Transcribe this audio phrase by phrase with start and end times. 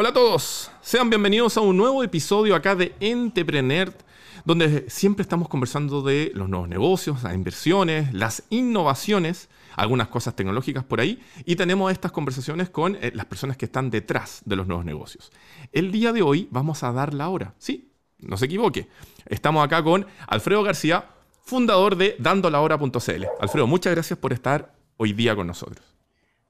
[0.00, 3.92] Hola a todos, sean bienvenidos a un nuevo episodio acá de Entrepreneur,
[4.46, 10.84] donde siempre estamos conversando de los nuevos negocios, las inversiones, las innovaciones, algunas cosas tecnológicas
[10.84, 14.66] por ahí, y tenemos estas conversaciones con eh, las personas que están detrás de los
[14.66, 15.30] nuevos negocios.
[15.70, 18.88] El día de hoy vamos a dar la hora, sí, no se equivoque.
[19.26, 21.10] Estamos acá con Alfredo García,
[21.42, 23.26] fundador de dandolahora.cl.
[23.38, 25.89] Alfredo, muchas gracias por estar hoy día con nosotros.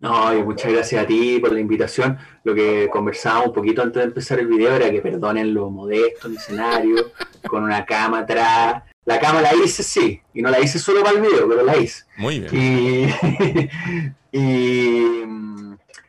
[0.01, 2.19] No, y muchas gracias a ti por la invitación.
[2.43, 6.27] Lo que conversábamos un poquito antes de empezar el video era que perdonen lo modesto
[6.27, 7.13] en el escenario,
[7.47, 8.83] con una cama atrás.
[9.05, 11.77] La cama la hice, sí, y no la hice solo para el video, pero la
[11.77, 12.05] hice.
[12.17, 13.11] Muy bien.
[14.33, 15.25] Y, y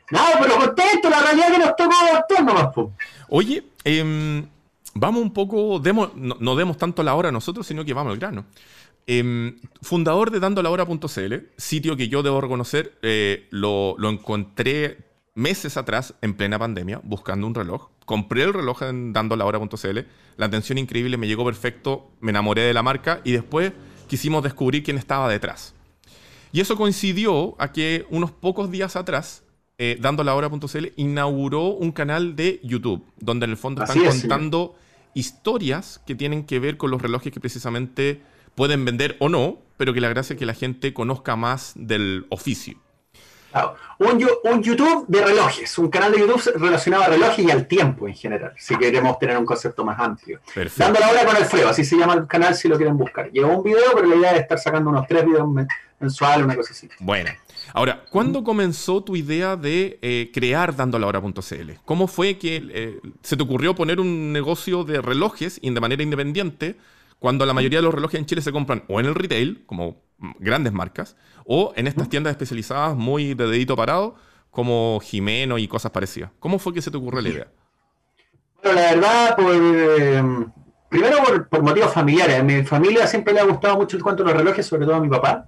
[0.10, 2.74] nada, pero contento, la realidad es que nos tocó actuar nomás.
[2.74, 2.94] Po.
[3.28, 4.46] Oye, em,
[4.94, 8.14] vamos un poco, demos, no, no demos tanto la hora a nosotros, sino que vamos
[8.14, 8.46] al grano.
[9.08, 14.98] Eh, fundador de dandolahora.cl, sitio que yo debo reconocer, eh, lo, lo, encontré
[15.34, 17.90] meses atrás, en plena pandemia, buscando un reloj.
[18.06, 20.00] Compré el reloj en dandolahora.cl,
[20.38, 23.72] la atención increíble, me llegó perfecto, me enamoré de la marca y después
[24.08, 25.74] quisimos descubrir quién estaba detrás.
[26.52, 29.44] Y eso coincidió a que unos pocos días atrás,
[29.78, 34.76] eh, dandolahora.cl inauguró un canal de YouTube, donde en el fondo están es, contando
[35.14, 38.22] historias que tienen que ver con los relojes que precisamente
[38.56, 42.26] pueden vender o no, pero que la gracia es que la gente conozca más del
[42.30, 42.78] oficio.
[43.52, 43.76] Claro.
[43.98, 48.08] Un, un, YouTube de relojes, un canal de YouTube relacionado a relojes y al tiempo
[48.08, 50.40] en general, si queremos tener un concepto más amplio.
[50.54, 50.84] Perfecto.
[50.84, 53.30] Dando la hora con Alfredo, así se llama el canal si lo quieren buscar.
[53.32, 55.48] Llevo un video, pero la idea es estar sacando unos tres videos
[56.00, 56.90] mensuales, una cosa así.
[57.00, 57.30] Bueno.
[57.74, 61.72] Ahora, ¿cuándo comenzó tu idea de eh, crear dandolahora.cl?
[61.86, 66.78] ¿Cómo fue que eh, se te ocurrió poner un negocio de relojes de manera independiente
[67.22, 70.02] cuando la mayoría de los relojes en Chile se compran o en el retail, como
[70.40, 71.16] grandes marcas,
[71.46, 74.16] o en estas tiendas especializadas muy de dedito parado,
[74.50, 76.32] como Jimeno y cosas parecidas.
[76.40, 77.48] ¿Cómo fue que se te ocurrió la idea?
[78.64, 80.24] Bueno, la verdad, por, eh,
[80.90, 82.40] primero por, por, motivos familiares.
[82.40, 84.96] A mi familia siempre le ha gustado mucho el cuento de los relojes, sobre todo
[84.96, 85.46] a mi papá.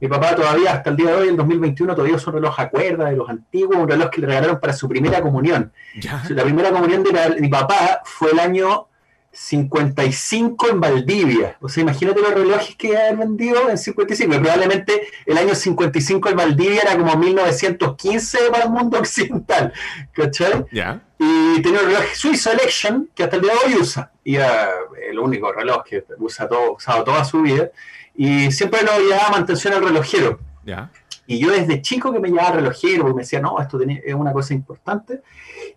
[0.00, 2.70] Mi papá todavía, hasta el día de hoy, en 2021, todavía usa un reloj a
[2.70, 5.70] cuerda de los antiguos, un reloj que le regalaron para su primera comunión.
[6.00, 6.22] ¿Ya?
[6.30, 8.86] La primera comunión de, la, de mi papá fue el año
[9.32, 11.56] 55 en Valdivia.
[11.60, 14.34] O sea, imagínate los relojes que han vendido en 55.
[14.34, 19.72] Y probablemente el año 55 en Valdivia era como 1915 para el mundo occidental.
[20.12, 20.64] ¿Cachai?
[20.72, 21.00] Yeah.
[21.18, 24.10] Y tenía un reloj Swiss Election que hasta el día de hoy usa.
[24.24, 24.68] Y era
[25.08, 27.70] el único reloj que usa todo, usado toda su vida.
[28.16, 30.40] Y siempre lo llamaba mantención al relojero.
[30.64, 30.90] Yeah.
[31.26, 34.32] Y yo desde chico que me llamaba relojero, porque me decía, no, esto es una
[34.32, 35.22] cosa importante.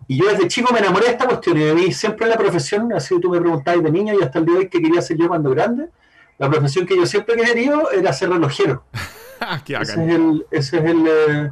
[0.08, 1.58] Y yo desde chico me enamoré de esta cuestión.
[1.58, 4.40] Y de mí siempre en la profesión, así tú me preguntabas de niño y hasta
[4.40, 5.90] el día de hoy qué quería ser yo cuando grande,
[6.38, 8.84] la profesión que yo siempre querido era ser relojero.
[9.66, 11.52] qué ese, es el, ese es el eh,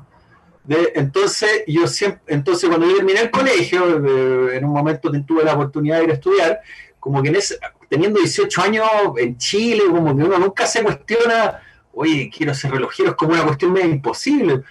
[0.64, 5.44] de, entonces yo siempre, entonces cuando yo terminé el colegio, de, en un momento tuve
[5.44, 6.60] la oportunidad de ir a estudiar,
[7.00, 7.58] como que en ese,
[7.90, 8.86] teniendo 18 años
[9.18, 11.60] en Chile, como que uno nunca se cuestiona
[11.94, 14.64] oye, quiero ser relojero, es como una cuestión medio imposible.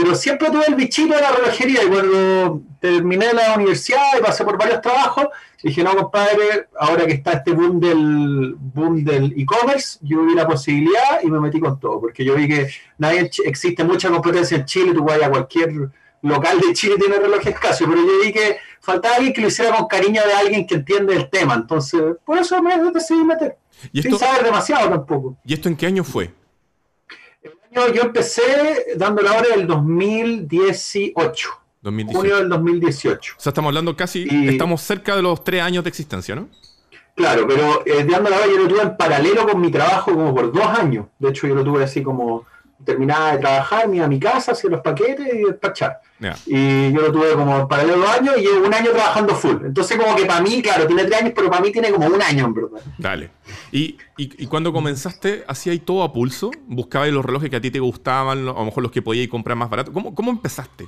[0.00, 4.44] Pero siempre tuve el bichito de la relojería y cuando terminé la universidad y pasé
[4.44, 5.26] por varios trabajos,
[5.62, 10.46] dije, no, compadre, ahora que está este boom del boom del e-commerce, yo vi la
[10.46, 14.64] posibilidad y me metí con todo, porque yo vi que nadie existe mucha competencia en
[14.66, 15.90] Chile, tú vas a cualquier
[16.22, 19.76] local de Chile tiene relojes escasos, pero yo vi que faltaba alguien que lo hiciera
[19.76, 23.56] con cariño de alguien que entiende el tema, entonces por eso me decidí meter.
[23.92, 25.36] ¿Y esto, sin saber demasiado tampoco.
[25.44, 26.30] ¿Y esto en qué año fue?
[27.74, 31.50] Año, yo empecé dando la hora del 2018.
[31.82, 32.18] 2018.
[32.18, 33.34] Junio del 2018.
[33.36, 36.48] O sea, estamos hablando casi, y, estamos cerca de los tres años de existencia, ¿no?
[37.14, 40.34] Claro, pero eh, dando la hora yo lo tuve en paralelo con mi trabajo como
[40.34, 41.06] por dos años.
[41.18, 42.46] De hecho, yo lo tuve así como
[42.84, 46.00] terminaba de trabajar, me iba a mi casa, hacía los paquetes y despachar.
[46.20, 46.36] Yeah.
[46.46, 49.64] Y yo lo tuve como paralelo dos años y llevo un año trabajando full.
[49.64, 52.22] Entonces, como que para mí, claro, tiene tres años, pero para mí tiene como un
[52.22, 52.80] año, en verdad.
[52.96, 53.30] Dale.
[53.72, 56.50] Y, y, y cuando comenzaste, ¿hacías todo a pulso?
[56.66, 59.56] ¿Buscabas los relojes que a ti te gustaban, a lo mejor los que podías comprar
[59.56, 59.92] más barato?
[59.92, 60.86] ¿Cómo, cómo empezaste?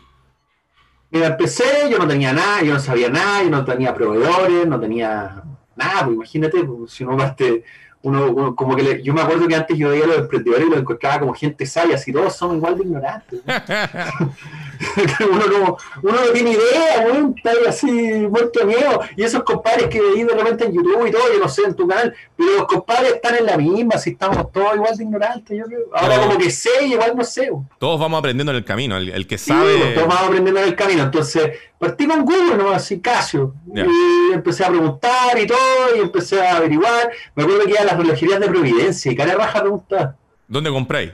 [1.10, 4.78] Mira, empecé, yo no tenía nada, yo no sabía nada, yo no tenía proveedores, no
[4.78, 5.42] tenía
[5.74, 7.64] nada, pues imagínate, pues, si uno parte
[8.02, 10.70] uno, como que le, yo me acuerdo que antes yo veía a los emprendedores y
[10.70, 13.40] los encontraba como gente sabia, si todos son igual de ignorantes.
[15.30, 19.00] uno, no, uno no tiene idea, weón, está así muerto de miedo.
[19.16, 21.74] Y esos compadres que veis de repente en YouTube y todo, yo no sé, en
[21.74, 25.58] tu canal, pero los compadres están en la misma, si estamos todos igual de ignorantes,
[25.58, 25.86] yo creo.
[25.94, 26.22] Ahora no.
[26.22, 27.50] como que sé y igual no sé.
[27.50, 27.68] Weón.
[27.78, 29.74] Todos vamos aprendiendo en el camino, el, el que sabe...
[29.74, 32.70] Sí, todos vamos aprendiendo en el camino, entonces partí con Google, ¿no?
[32.70, 33.54] Así, Casio.
[33.72, 33.86] Yeah.
[33.86, 37.10] Y empecé a preguntar y todo, y empecé a averiguar.
[37.34, 40.16] Me acuerdo que iba a las relojerías de Providencia y cara raja preguntar.
[40.48, 41.12] ¿Dónde compráis?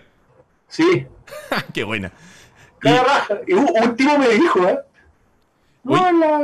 [0.69, 1.07] Sí.
[1.75, 2.13] Qué buena.
[2.83, 2.89] Y...
[2.89, 3.41] raja.
[3.47, 4.79] Y un, un tipo me dijo, ¿eh?
[5.87, 6.41] No, la,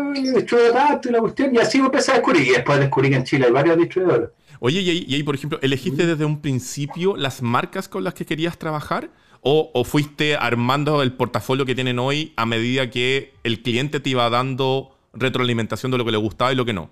[0.72, 1.54] tanto y la cuestión.
[1.54, 2.46] Y así empecé a descubrir.
[2.46, 4.30] Y después descubrí que en Chile hay varios distribuidores.
[4.60, 8.14] Oye, y ahí, y ahí, por ejemplo, ¿elegiste desde un principio las marcas con las
[8.14, 9.10] que querías trabajar?
[9.40, 14.10] O, ¿O fuiste armando el portafolio que tienen hoy a medida que el cliente te
[14.10, 16.90] iba dando retroalimentación de lo que le gustaba y lo que no?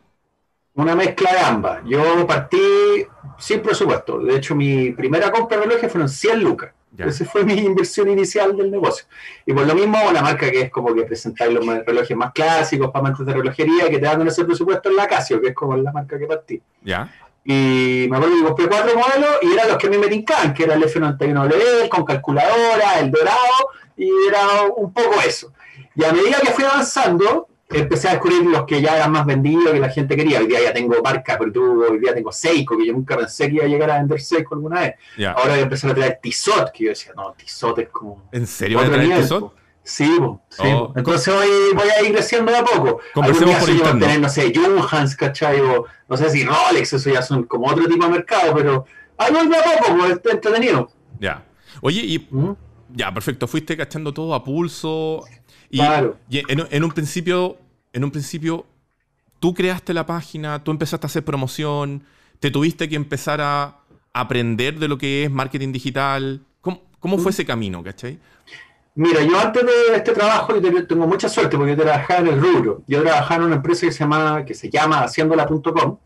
[0.75, 1.83] Una mezcla de ambas.
[1.87, 2.59] Yo partí
[3.39, 4.19] sin presupuesto.
[4.19, 6.73] De hecho, mi primera compra de relojes fueron 100 lucas.
[6.93, 7.07] Ya.
[7.07, 9.07] Esa fue mi inversión inicial del negocio.
[9.47, 12.91] Y por lo mismo, una marca que es como que presentáis los relojes más clásicos
[12.91, 15.77] para amantes de relojería que te dan ese presupuesto en la Casio, que es como
[15.77, 16.61] la marca que partí.
[16.83, 17.13] ¿Ya?
[17.45, 20.53] Y me acuerdo que compré cuatro modelos y eran los que a mí me tincaban,
[20.53, 25.53] que era el F91W, con calculadora, el dorado, y era un poco eso.
[25.95, 29.73] Y a medida que fui avanzando, empecé a descubrir los que ya eran más vendidos,
[29.73, 30.41] que la gente quería.
[30.41, 33.49] Hoy día ya tengo marca, pero tú, hoy día tengo Seiko, que yo nunca pensé
[33.49, 34.95] que iba a llegar a vender Seiko alguna vez.
[35.35, 38.29] Ahora que empezaron a traer Tissot, que yo decía, no, Tissot es como...
[38.33, 39.41] ¿En serio vas a traer nivel, Tissot?
[39.41, 39.55] po.
[39.83, 40.63] Sí, po, sí.
[40.67, 40.93] Oh.
[40.95, 43.01] Entonces hoy voy a ir creciendo de a poco.
[43.15, 44.01] Conversemos por interno.
[44.01, 45.61] tener, no sé, Junghans, ¿cachai?
[45.61, 48.85] O no sé si Rolex, eso ya son como otro tipo de mercado, pero
[49.17, 50.91] ahí voy de a poco, pues está entretenido.
[51.19, 51.45] Ya.
[51.81, 52.53] Oye, y ¿Mm?
[52.95, 53.49] ya, perfecto.
[53.49, 55.25] Fuiste cachando todo a pulso.
[55.71, 56.17] Y, Claro.
[56.29, 57.57] y en, en un principio,
[57.93, 58.67] en un principio,
[59.39, 62.03] tú creaste la página, tú empezaste a hacer promoción,
[62.41, 63.77] te tuviste que empezar a
[64.13, 66.41] aprender de lo que es marketing digital.
[66.61, 68.19] ¿Cómo, cómo fue ese camino, cachai?
[68.97, 72.27] Mira, yo antes de este trabajo yo te- tengo mucha suerte porque yo trabajaba en
[72.35, 72.83] el rubro.
[72.89, 75.99] Yo trabajaba en una empresa que se llama, que se llama Haciéndola.com,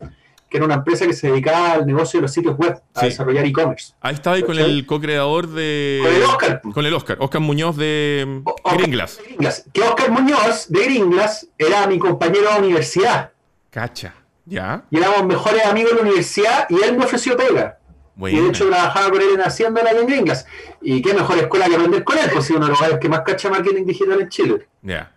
[0.49, 3.05] que era una empresa que se dedicaba al negocio de los sitios web, a Sí.
[3.07, 3.93] desarrollar e-commerce.
[4.01, 5.99] Ahí estaba ahí con el co-creador de.
[6.03, 6.61] Con el Oscar.
[6.73, 7.17] Con el Oscar.
[7.19, 9.17] Oscar Muñoz de Oscar Gringlas.
[9.17, 9.65] de Gringlas.
[9.73, 13.31] Que Oscar Muñoz de Gringlas era mi compañero de universidad.
[13.69, 14.13] Cacha.
[14.45, 14.83] ¿Ya?
[14.91, 17.79] Y éramos mejores amigos de la universidad y él me ofreció pega.
[18.17, 20.45] Y de hecho trabajaba con él en Haciéndola y en Gringlas.
[20.81, 23.09] Y qué mejor escuela que aprender con él, pues si uno de los lugares que
[23.09, 24.67] más cacha marketing digital en Chile.
[24.83, 25.11] Ya.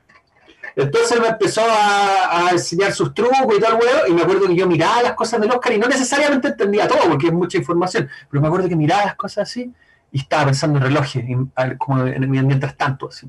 [0.77, 4.23] Entonces él me empezó a, a enseñar sus trucos y todo el huevo, y me
[4.23, 7.33] acuerdo que yo miraba las cosas del Oscar y no necesariamente entendía todo, porque es
[7.33, 9.73] mucha información, pero me acuerdo que miraba las cosas así
[10.11, 11.23] y estaba pensando en relojes,
[11.77, 13.27] como en- mientras tanto, así,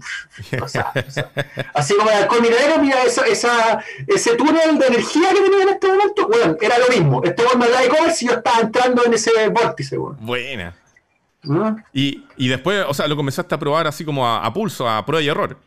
[1.73, 5.87] así como el miradero, mira esa, esa, ese túnel de energía que tenía en este
[5.87, 9.13] momento, bueno, era lo mismo, este me hablaba de e-commerce y yo estaba entrando en
[9.13, 10.17] ese vórtice, weón.
[10.21, 10.75] Buena.
[11.43, 11.77] ¿no?
[11.93, 15.05] Y, y después, o sea, lo comenzaste a probar así como a, a pulso, a
[15.05, 15.57] prueba y error.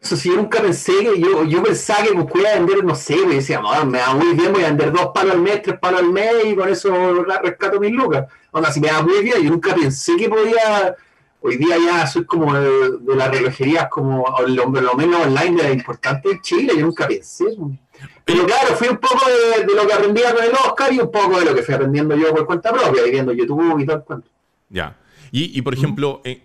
[0.00, 3.36] Eso sí, yo nunca pensé que yo, yo pensaba que podía vender, no sé, güey,
[3.36, 6.00] decía, "No, me va muy bien, voy a vender dos palos al mes, tres palos
[6.00, 8.26] al mes y con eso la- rescato mis lucas.
[8.52, 10.94] Onda, si me va muy bien, yo nunca pensé que podía.
[11.40, 15.72] Hoy día ya soy como de, las relojerías, como o lo, lo menos online de
[15.72, 17.44] importante en Chile, yo nunca pensé.
[18.24, 21.38] Pero claro, fui un poco de, lo que aprendía con el Oscar y un poco
[21.38, 24.02] de lo que fui aprendiendo yo por cuenta propia, y viendo YouTube y todo el
[24.02, 24.28] cuento.
[24.68, 24.96] Ya.
[25.30, 26.42] Y, y, por ejemplo, en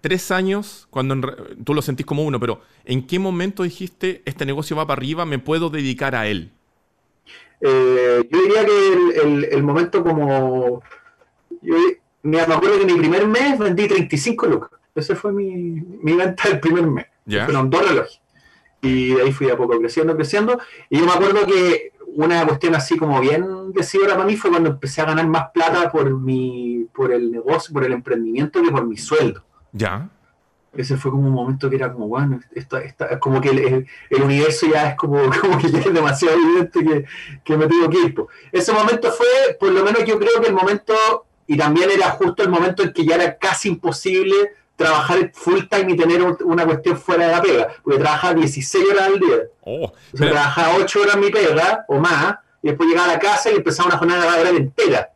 [0.00, 4.46] tres años, cuando en tú lo sentís como uno, pero ¿en qué momento dijiste, este
[4.46, 6.52] negocio va para arriba, me puedo dedicar a él?
[7.60, 10.82] Eh, yo diría que el, el- el momento como...
[11.62, 11.74] Yo,
[12.22, 14.70] me acuerdo que mi primer mes vendí 35 lucas.
[14.94, 17.06] Ese fue mi, mi venta del primer mes.
[17.24, 17.44] Ya.
[17.46, 18.20] Fueron dos relojes.
[18.82, 20.60] Y de ahí fui a poco creciendo, creciendo.
[20.90, 24.70] Y yo me acuerdo que una cuestión así como bien decidora para mí fue cuando
[24.70, 28.86] empecé a ganar más plata por mi por el negocio, por el emprendimiento que por
[28.86, 29.44] mi sueldo.
[29.72, 30.08] Ya.
[30.74, 33.48] Ese fue como un momento que era como, bueno, esto, esta- como que
[34.10, 37.04] el, universo ya es como, como que ya es demasiado evidente que,
[37.42, 38.14] que me tengo que ir.
[38.52, 39.26] Ese momento fue,
[39.58, 40.94] por lo menos yo creo que el momento,
[41.46, 44.34] y también era justo el momento en que ya era casi imposible
[44.76, 48.84] trabajar full time y tener un- una cuestión fuera de la pega, porque trabajaba 16
[48.92, 49.36] horas al día.
[49.64, 53.18] Oh, O sea, trabajaba 8 horas mi pega o más, y después llegaba a la
[53.18, 55.10] casa y empezaba una jornada laboral entera.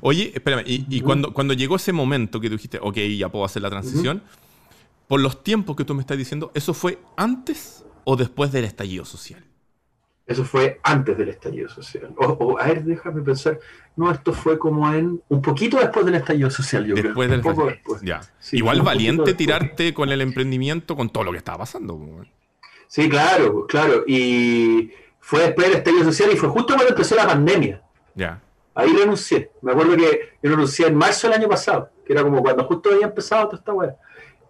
[0.00, 3.44] Oye, espérame, y, y cuando, cuando llegó ese momento que tú dijiste, ok, ya puedo
[3.44, 4.22] hacer la transición,
[5.08, 9.04] por los tiempos que tú me estás diciendo, ¿eso fue antes o después del estallido
[9.04, 9.44] social?
[10.26, 12.14] Eso fue antes del estallido social.
[12.16, 13.60] O, o, a ver, déjame pensar.
[13.94, 15.20] No, esto fue como en.
[15.28, 17.28] Un poquito después del estallido social, yo Después creo.
[17.28, 18.00] del Un poco después.
[18.02, 18.22] Ya.
[18.38, 22.24] Sí, Igual valiente tirarte con el emprendimiento, con todo lo que estaba pasando.
[22.88, 24.04] Sí, claro, claro.
[24.06, 27.82] Y fue después del estallido social y fue justo cuando empezó la pandemia.
[28.14, 28.40] Ya.
[28.74, 29.50] Ahí renuncié.
[29.62, 32.90] Me acuerdo que yo renuncié en marzo del año pasado, que era como cuando justo
[32.90, 33.96] había empezado toda esta weá.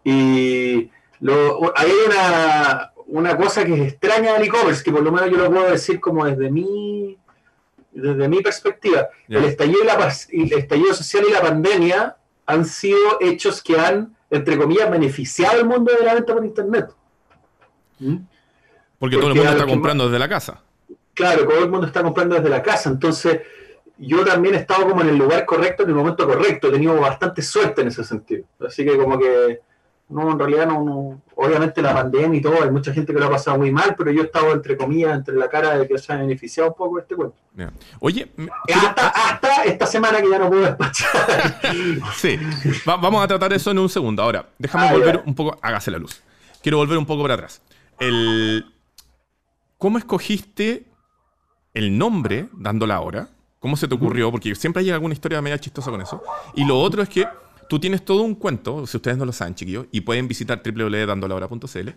[0.03, 0.91] Y
[1.21, 5.37] lo, hay una, una cosa que es extraña del e-commerce, que por lo menos yo
[5.37, 7.19] lo puedo decir como desde mi,
[7.93, 9.09] desde mi perspectiva.
[9.29, 12.17] El, estallido y la pas- el estallido social y la pandemia
[12.47, 16.87] han sido hechos que han, entre comillas, beneficiado al mundo de la venta por Internet.
[17.99, 18.17] ¿Mm?
[18.99, 20.63] Porque, todo el Porque mundo está comprando desde la casa.
[21.15, 23.41] Claro, todo el mundo está comprando desde la casa, entonces
[23.99, 26.99] yo también he estado como en el lugar correcto en el momento correcto, he tenido
[27.01, 28.45] bastante suerte en ese sentido.
[28.67, 29.61] Así que como que
[30.09, 33.25] no, en realidad no, no, obviamente la pandemia y todo, hay mucha gente que lo
[33.27, 35.97] ha pasado muy mal, pero yo he estado entre comillas, entre la cara de que
[35.97, 37.37] se ha beneficiado un poco este cuento.
[38.01, 41.61] Oye, me- Hasta, hasta esta semana que ya no puedo despachar.
[42.17, 42.39] Sí,
[42.87, 44.23] Va- vamos a tratar eso en un segundo.
[44.23, 45.57] Ahora, déjame Ah, volver un poco.
[45.63, 46.21] Hágase la luz.
[46.63, 47.63] Quiero volver un poco para atrás.
[47.99, 48.67] El,
[49.79, 50.85] ¿Cómo escogiste
[51.73, 53.29] el nombre dando la hora?
[53.65, 54.31] ¿Cómo se te ocurrió?
[54.31, 56.23] Porque siempre hay alguna historia media chistosa con eso.
[56.55, 57.27] Y lo otro es que
[57.67, 61.89] tú tienes todo un cuento, si ustedes no lo saben, chiquillos, y pueden visitar www.dandolahora.cl.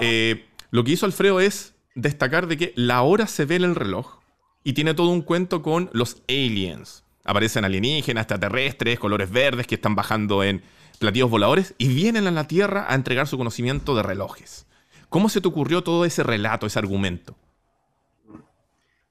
[0.00, 3.76] Eh, lo que hizo Alfredo es destacar de que la hora se ve en el
[3.76, 4.18] reloj
[4.64, 7.04] y tiene todo un cuento con los aliens.
[7.24, 10.60] Aparecen alienígenas, extraterrestres, colores verdes que están bajando en
[10.98, 14.66] platillos voladores y vienen a la Tierra a entregar su conocimiento de relojes.
[15.08, 17.36] ¿Cómo se te ocurrió todo ese relato, ese argumento?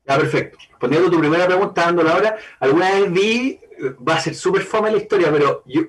[0.07, 0.57] Ya, perfecto.
[0.69, 4.35] Respondiendo a tu primera pregunta, dando la hora, alguna vez vi, eh, va a ser
[4.35, 5.81] súper fome la historia, pero yo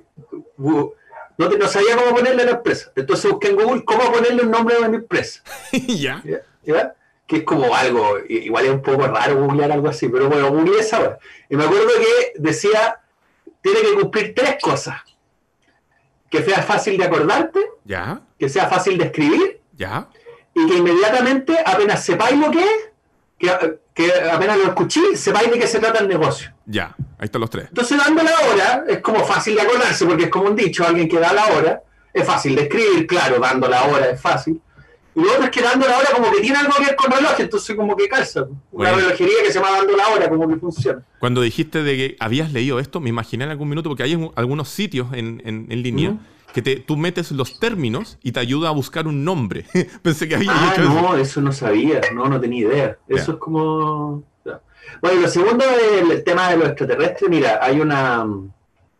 [1.37, 2.91] no, te- no sabía cómo ponerle a la empresa.
[2.95, 5.43] Entonces busqué en Google cómo ponerle un nombre a mi empresa.
[5.71, 6.21] ya.
[6.25, 6.41] ¿ya?
[6.63, 6.95] ¿Ya?
[7.27, 10.79] Que es como algo, igual es un poco raro googlear algo así, pero bueno, googleé
[10.79, 11.19] esa hora.
[11.49, 12.99] Y me acuerdo que decía,
[13.61, 15.01] tiene que cumplir tres cosas.
[16.29, 18.21] Que sea fácil de acordarte, Ya.
[18.39, 20.07] que sea fácil de escribir Ya.
[20.53, 22.89] y que inmediatamente, apenas sepáis lo que es,
[23.37, 26.51] que, que apenas lo escuché, sepáis de qué se trata el negocio.
[26.67, 26.95] Ya.
[27.17, 27.65] Ahí están los tres.
[27.69, 31.09] Entonces, dando la hora, es como fácil de acordarse, porque es como un dicho, alguien
[31.09, 31.81] que da la hora,
[32.13, 34.61] es fácil de escribir, claro, dando la hora es fácil.
[35.15, 37.33] Y otro es que dando la hora como que tiene algo que ver con reloj,
[37.39, 38.41] entonces como que calza.
[38.43, 38.97] Una Bueno.
[38.97, 41.01] relojería que se llama dando la hora, como que funciona.
[41.19, 44.31] Cuando dijiste de que habías leído esto, me imaginé en algún minuto, porque hay un-
[44.35, 46.19] algunos sitios en, en- en línea Ujú.
[46.57, 49.65] Que te, tú metes los términos y te ayuda a buscar un nombre.
[50.01, 52.97] Pensé que había Ah, hecho no, eso no sabía, no, no tenía idea.
[53.07, 54.23] Eso es como...
[54.99, 57.29] Bueno, lo segundo es el tema de los extraterrestres.
[57.29, 58.25] Mira, hay una...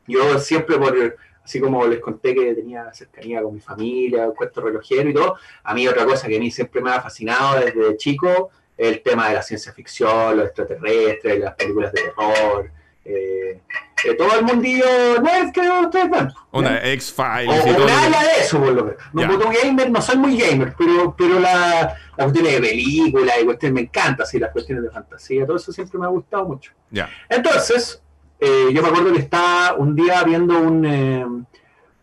[0.06, 1.18] Yo siempre por...
[1.44, 5.74] Así como les conté que tenía cercanía con mi familia, cuento relojero y todo, a
[5.74, 9.30] mí otra cosa que a mí siempre me ha fascinado desde chico es el tema
[9.30, 12.70] de la ciencia ficción, los extraterrestres, las películas de terror,
[13.08, 13.62] eh,
[14.04, 14.86] eh, todo el mundillo
[15.22, 16.30] nerd que ustedes ven.
[16.54, 16.92] ¿ya?
[16.92, 17.88] X-Files O, y todo.
[17.88, 19.02] nada de eso, por lo menos.
[19.14, 23.46] No, como gamer, no soy muy gamer, pero, pero la, la cuestiones de películas y
[23.46, 26.72] cuestiones me encanta, así, las cuestiones de fantasía, todo eso siempre me ha gustado mucho.
[26.92, 27.10] Ya.
[27.30, 28.02] Entonces,
[28.40, 31.26] eh, yo me acuerdo que estaba un día viendo un, eh,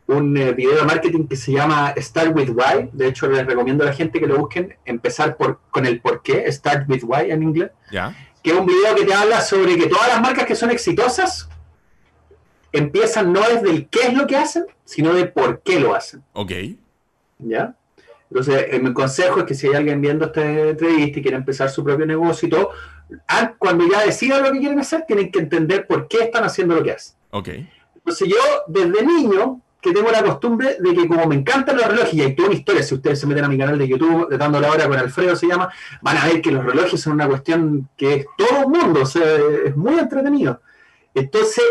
[0.06, 2.90] un eh, video de marketing que se llama Start with Why.
[2.92, 6.22] De hecho, les recomiendo a la gente que lo busquen, empezar por, con el por
[6.22, 8.14] qué, Start with Why en inglés Ya.
[8.44, 11.48] Que es un video que te habla sobre que todas las marcas que son exitosas
[12.72, 16.22] empiezan no desde el qué es lo que hacen, sino de por qué lo hacen.
[16.34, 16.52] Ok.
[17.38, 17.74] ¿Ya?
[18.30, 21.70] Entonces, eh, mi consejo es que si hay alguien viendo esta entrevista y quiere empezar
[21.70, 22.70] su propio negocio y todo,
[23.28, 26.74] an- cuando ya decidan lo que quieren hacer, tienen que entender por qué están haciendo
[26.74, 27.16] lo que hacen.
[27.30, 27.48] Ok.
[27.94, 28.36] Entonces yo,
[28.66, 32.34] desde niño, que tengo la costumbre de que como me encantan los relojes, y hay
[32.34, 34.70] toda una historia, si ustedes se meten a mi canal de YouTube, de Dando la
[34.70, 35.68] Hora con Alfredo se llama,
[36.00, 39.06] van a ver que los relojes son una cuestión que es todo un mundo, o
[39.06, 39.22] sea,
[39.66, 40.60] es muy entretenido.
[41.14, 41.62] Entonces,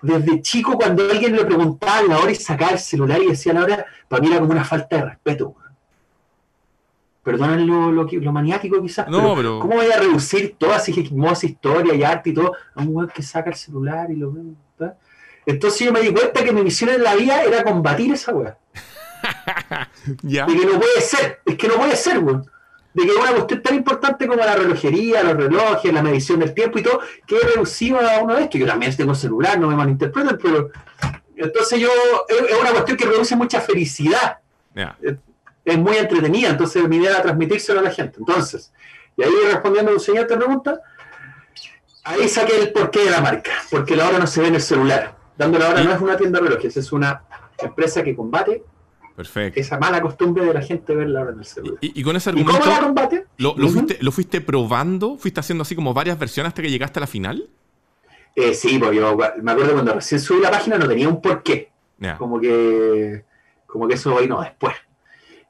[0.00, 3.64] desde chico, cuando alguien le preguntaba la hora y sacaba el celular y decía la
[3.64, 5.54] hora, para mí era como una falta de respeto.
[7.22, 10.90] Perdonen lo, lo, que- lo maniático quizás, No, pero- ¿cómo voy a reducir toda esa
[11.00, 14.32] hermosa historia y arte y todo a un weón que saca el celular y lo
[14.32, 14.40] ve?
[15.46, 18.58] Entonces yo me di cuenta que mi misión en la vida era combatir esa weá.
[20.04, 22.48] De que no puede ser, es que no puede ser, weón.
[22.94, 26.78] De que una cuestión tan importante como la relojería, los relojes, la medición del tiempo
[26.78, 28.60] y todo, que es reducido a uno de estos.
[28.60, 30.70] Yo también tengo celular, no me malinterpreten, pero.
[31.36, 31.88] Entonces yo.
[32.28, 34.38] Es una cuestión que produce mucha felicidad.
[34.74, 34.96] Ya.
[35.64, 38.18] Es muy entretenida, entonces mi idea era transmitírselo a la gente.
[38.18, 38.72] Entonces,
[39.16, 40.80] y ahí respondiendo a tu siguiente pregunta,
[42.04, 43.52] ahí saqué el porqué de la marca.
[43.70, 45.21] Porque la hora no se ve en el celular.
[45.36, 47.24] Dando la hora no es una tienda de relojes, es una
[47.58, 48.64] empresa que combate
[49.16, 49.60] Perfecto.
[49.60, 51.78] esa mala costumbre de la gente ver la hora en el celular.
[51.80, 53.26] Y, y con ese ¿Y cómo argumento, la combate?
[53.38, 55.16] ¿lo, fuiste, ¿lo fuiste probando?
[55.16, 57.48] ¿Fuiste haciendo así como varias versiones hasta que llegaste a la final?
[58.34, 61.70] Eh, sí, pues yo me acuerdo cuando recién subí la página no tenía un porqué.
[62.18, 63.24] Como que,
[63.66, 64.74] como que eso vino después.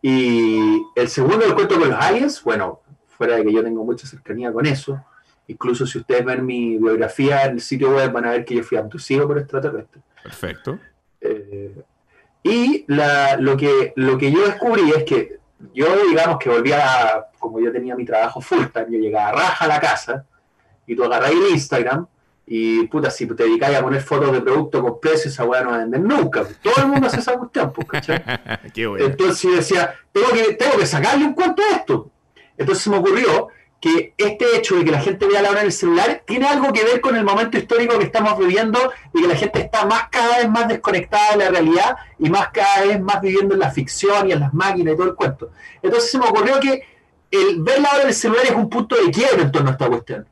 [0.03, 4.07] Y el segundo, el cuento con los aliens, bueno, fuera de que yo tengo mucha
[4.07, 5.03] cercanía con eso,
[5.49, 8.63] incluso si ustedes ven mi biografía en el sitio web van a ver que yo
[8.63, 10.03] fui abducido por extraterrestres.
[10.23, 10.79] Perfecto.
[11.21, 11.75] Eh,
[12.43, 15.39] y la- lo, que, lo que yo descubrí es que
[15.75, 19.33] yo, digamos que volvía, a- como yo tenía mi trabajo full time, yo llegaba a
[19.33, 20.25] raja a la casa
[20.87, 22.07] y tú agarras el Instagram
[22.47, 25.71] y puta, si te dedicas a poner fotos de productos con precios, esa weá no
[25.71, 26.45] va a vender nunca.
[26.61, 28.23] Todo el mundo hace esa cuestión, pues, ¿cachai?
[28.75, 29.05] Qué bueno.
[29.07, 32.11] Entonces yo decía, tengo que, tengo que sacarle un cuento a esto.
[32.59, 33.49] Entonces se me ocurrió
[33.83, 36.73] que este hecho de que la gente vea la hora en el celular tiene algo
[36.73, 38.79] que ver con el momento histórico que estamos viviendo,
[39.13, 42.51] de que la gente está más cada vez más desconectada de la realidad y más
[42.53, 45.51] cada vez más viviendo en la ficción y en las máquinas y todo el cuento.
[45.83, 46.87] Entonces se me ocurrió que
[47.29, 49.73] el ver la hora en el celular es un punto de quiebre en torno a
[49.73, 50.29] esta cuestión.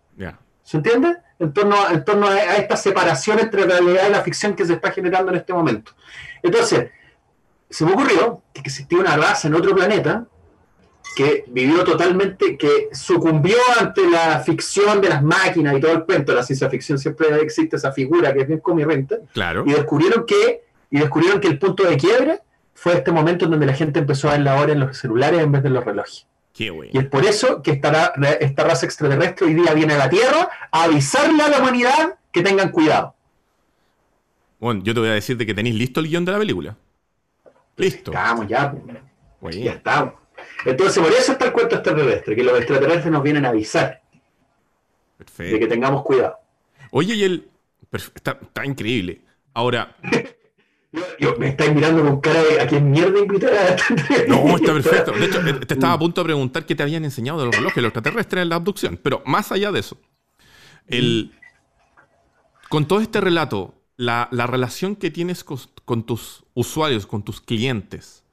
[0.62, 1.16] ¿Se entiende?
[1.40, 4.74] En torno, en torno a, esta separación entre la realidad y la ficción que se
[4.74, 5.90] está generando en este momento.
[6.40, 6.90] Entonces,
[7.68, 10.24] se me ocurrió que existía una raza en otro planeta
[11.14, 16.34] que vivió totalmente, que sucumbió ante la ficción de las máquinas y todo el cuento,
[16.34, 19.64] la ciencia ficción siempre existe esa figura que es bien comirrente, claro.
[19.66, 22.40] y descubrieron que, y descubrieron que el punto de quiebre
[22.74, 25.40] fue este momento en donde la gente empezó a ver la hora en los celulares
[25.40, 26.26] en vez de los relojes.
[26.54, 26.90] Qué bueno.
[26.94, 30.48] Y es por eso que esta, esta raza extraterrestre hoy día viene a la Tierra
[30.70, 33.14] a avisarle a la humanidad que tengan cuidado.
[34.58, 36.76] Bueno, yo te voy a decir de que tenéis listo el guion de la película.
[37.76, 38.10] Listo.
[38.10, 38.74] Estamos ya.
[39.50, 40.19] Ya estamos.
[40.64, 44.02] Entonces, por eso está el cuento extraterrestre, que los extraterrestres nos vienen a avisar
[45.16, 45.54] Perfecto.
[45.54, 46.36] de que tengamos cuidado.
[46.90, 47.48] Oye, y el.
[47.92, 49.22] Está, increíble.
[49.54, 49.96] Ahora.
[51.20, 53.76] Yo, me estáis mirando con cara de a quién mierda invitar a
[54.28, 55.12] No, está perfecto.
[55.12, 57.76] De hecho, te estaba a punto de preguntar qué te habían enseñado de los relojes,
[57.76, 58.98] los extraterrestres en la abducción.
[59.00, 59.96] Pero más allá de eso,
[60.88, 61.32] el,
[62.68, 68.24] con todo este relato, la, relación que tienes con, tus usuarios, con tus clientes,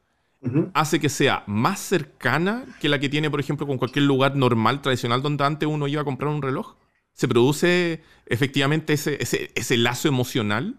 [0.73, 4.81] hace que sea más cercana que la que tiene, por ejemplo, con cualquier lugar normal,
[4.81, 6.75] tradicional, donde antes uno iba a comprar un reloj?
[7.13, 10.75] ¿Se produce efectivamente ese, ese, lazo emocional?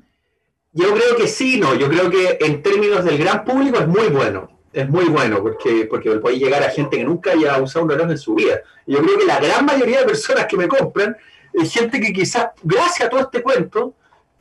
[0.73, 1.75] Yo creo que sí, no.
[1.75, 4.49] Yo creo que en términos del gran público es muy bueno.
[4.73, 8.11] Es muy bueno porque, porque puede llegar a gente que nunca haya usado un reloj
[8.11, 8.61] en su vida.
[8.87, 11.17] Yo creo que la gran mayoría de personas que me compran
[11.53, 13.95] es gente que quizás, gracias a todo este cuento,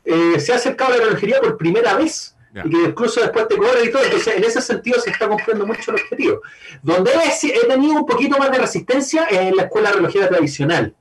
[0.04, 3.56] eh, se ha acercado a la relojería por primera vez y que incluso después te
[3.56, 4.02] cobran y todo.
[4.02, 6.40] Entonces, en ese sentido se está cumpliendo mucho el objetivo.
[6.82, 10.94] Donde he, tenido un poquito más de resistencia es en la escuela relojera tradicional.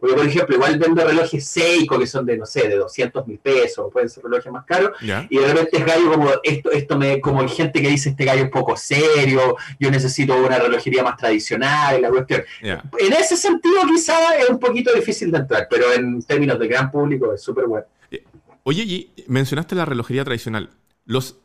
[0.00, 3.38] Porque, por ejemplo, igual vendo relojes Seiko que son de, no sé, de 200 mil
[3.38, 7.20] pesos, pueden ser relojes más caros, y de repente es gallo como, esto, esto me,
[7.20, 11.16] como hay gente que dice, este gallo es poco serio, yo necesito una relojería más
[11.16, 12.44] tradicional, la cuestión.
[12.62, 16.92] En ese sentido, quizá es un poquito difícil de entrar, pero en términos de gran
[16.92, 17.86] público es súper bueno.
[18.12, 18.22] Eh,
[18.62, 20.70] oye, y mencionaste la relojería tradicional.
[21.08, 21.36] Los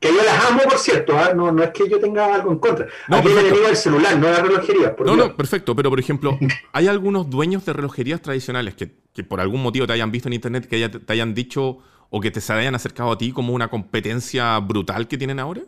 [0.00, 1.32] que yo las amo, por cierto, ¿ah?
[1.34, 2.86] no, no es que yo tenga algo en contra.
[3.08, 4.94] No, Aquí le digo el celular, no la relojería.
[5.04, 5.74] no, no, perfecto.
[5.74, 6.38] Pero, por ejemplo,
[6.72, 10.68] ¿hay algunos dueños de relojerías tradicionales que, por algún motivo te hayan visto en internet,
[10.68, 11.78] que te hayan dicho
[12.10, 15.62] o que te se hayan acercado a ti como una competencia brutal que tienen ahora?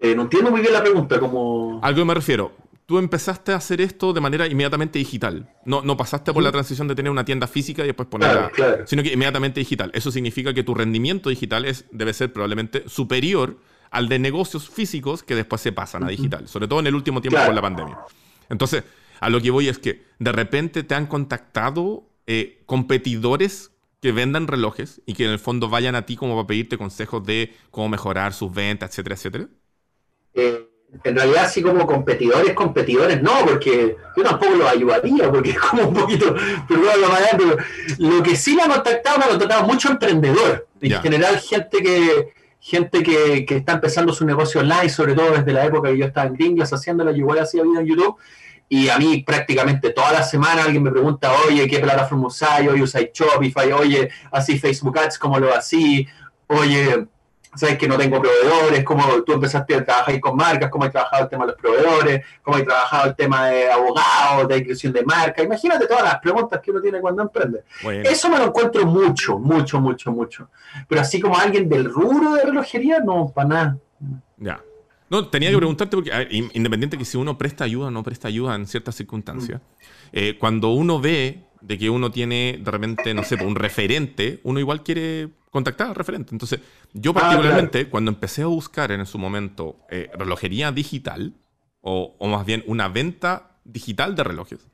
[0.00, 1.80] Eh, no entiendo muy bien la pregunta, como...
[1.82, 5.54] Algo que me refiero tú empezaste a hacer esto de manera inmediatamente digital.
[5.66, 8.50] No, no pasaste por la transición de tener una tienda física y después ponerla,
[8.86, 9.90] sino que inmediatamente digital.
[9.92, 13.58] Eso significa que tu rendimiento digital es, debe ser probablemente superior
[13.90, 17.20] al de negocios físicos que después se pasan a digital, sobre todo en el último
[17.20, 17.98] tiempo con la pandemia.
[18.48, 18.84] Entonces,
[19.20, 23.70] a lo que voy es que de repente te han contactado eh, competidores
[24.00, 27.22] que vendan relojes y que en el fondo vayan a ti como para pedirte consejos
[27.26, 29.48] de cómo mejorar sus ventas, etcétera, etcétera.
[30.32, 30.68] Eh,
[31.04, 35.88] en realidad así como competidores, competidores no, porque yo tampoco los ayudaría, porque es como
[35.88, 36.34] un poquito,
[36.66, 36.80] pero
[37.98, 42.32] lo que sí me ha contactado, me ha contactado mucho emprendedor, en general gente que
[42.60, 46.06] gente que, que, está empezando su negocio online, sobre todo desde la época que yo
[46.06, 48.16] estaba en Gringlas haciéndolo, yo igual hacía vida en YouTube,
[48.68, 52.68] y a mí prácticamente toda la semana alguien me pregunta, oye, ¿qué plataforma usáis?
[52.68, 56.06] Oye, usáis Shopify, oye, así Facebook Ads, ¿cómo lo así?
[56.48, 57.06] Oye,
[57.54, 61.24] sabes que no tengo proveedores, cómo tú empezaste a trabajar con marcas, cómo has trabajado
[61.24, 65.04] el tema de los proveedores, cómo has trabajado el tema de abogados, de inscripción de
[65.04, 65.42] marca.
[65.42, 67.64] Imagínate todas las preguntas que uno tiene cuando emprende.
[68.04, 70.50] Eso me lo encuentro mucho, mucho, mucho, mucho.
[70.88, 73.78] Pero así como alguien del rubro de relojería, no, para nada.
[74.36, 74.62] Ya.
[75.10, 78.54] No, tenía que preguntarte porque, independiente que si uno presta ayuda o no presta ayuda
[78.54, 79.62] en ciertas circunstancias,
[80.12, 84.60] eh, cuando uno ve de que uno tiene de repente, no sé, un referente, uno
[84.60, 86.34] igual quiere contactar al referente.
[86.34, 86.60] Entonces,
[86.92, 91.34] yo ah, particularmente, cuando empecé a buscar en su momento eh, relojería digital,
[91.80, 94.66] o, más bien una venta digital de relojes,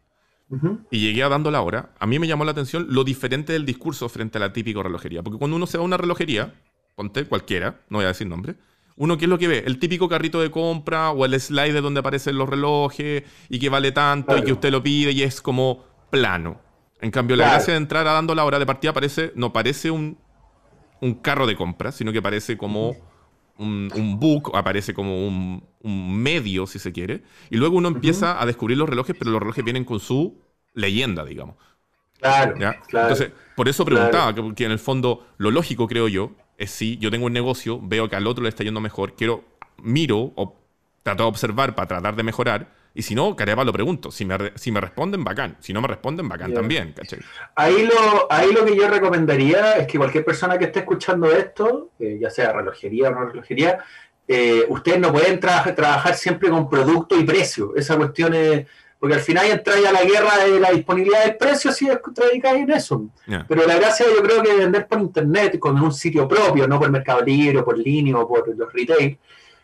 [0.90, 3.66] y llegué a dando la hora, a mí me llamó la atención lo diferente del
[3.66, 5.22] discurso frente a la típica relojería.
[5.22, 6.54] Porque cuando uno se va a una relojería,
[6.94, 8.54] ponte cualquiera, no voy a decir nombre,
[8.96, 9.64] uno qué es lo que ve?
[9.66, 13.90] El típico carrito de compra o el slide donde aparecen los relojes y que vale
[13.90, 16.60] tanto y que usted lo pide y es como plano.
[17.00, 19.90] En cambio, la gracia de entrar a dando la hora de partida parece, no parece
[19.90, 20.16] un,
[21.04, 22.96] un carro de compra, sino que parece como
[23.58, 27.22] un, un book, aparece como un, medio, si se quiere.
[27.50, 30.40] Y luego uno empieza a descubrir los relojes, pero los relojes vienen con su
[30.72, 31.56] leyenda, digamos.
[32.18, 36.96] Claro, Entonces, por eso preguntaba, que, en el fondo lo lógico, creo yo, es si
[36.96, 39.44] yo tengo un negocio, veo que al otro le está yendo mejor, quiero,
[39.82, 40.58] miro o
[41.02, 42.72] trato de observar para tratar de mejorar.
[42.96, 44.12] Y si no, caramba, lo pregunto.
[44.12, 45.56] Si me, si me responden, bacán.
[45.58, 46.92] Si no me responden, bacán también.
[46.92, 47.18] ¿cachai?
[47.56, 51.90] Ahí lo, ahí lo que yo recomendaría es que cualquier persona que esté escuchando esto,
[51.98, 53.80] eh, ya sea relojería o no relojería,
[54.28, 57.74] eh, ustedes no pueden trabajar siempre con producto y precio.
[57.74, 58.66] Esa cuestión es.
[58.96, 62.70] Porque al final entráis a la guerra de la disponibilidad del precio si dedicáis en
[62.70, 63.06] eso.
[63.46, 66.90] Pero la gracia yo creo que vender por internet, con un sitio propio, no por
[66.90, 69.18] Mercado Libre, por línea o por los retail,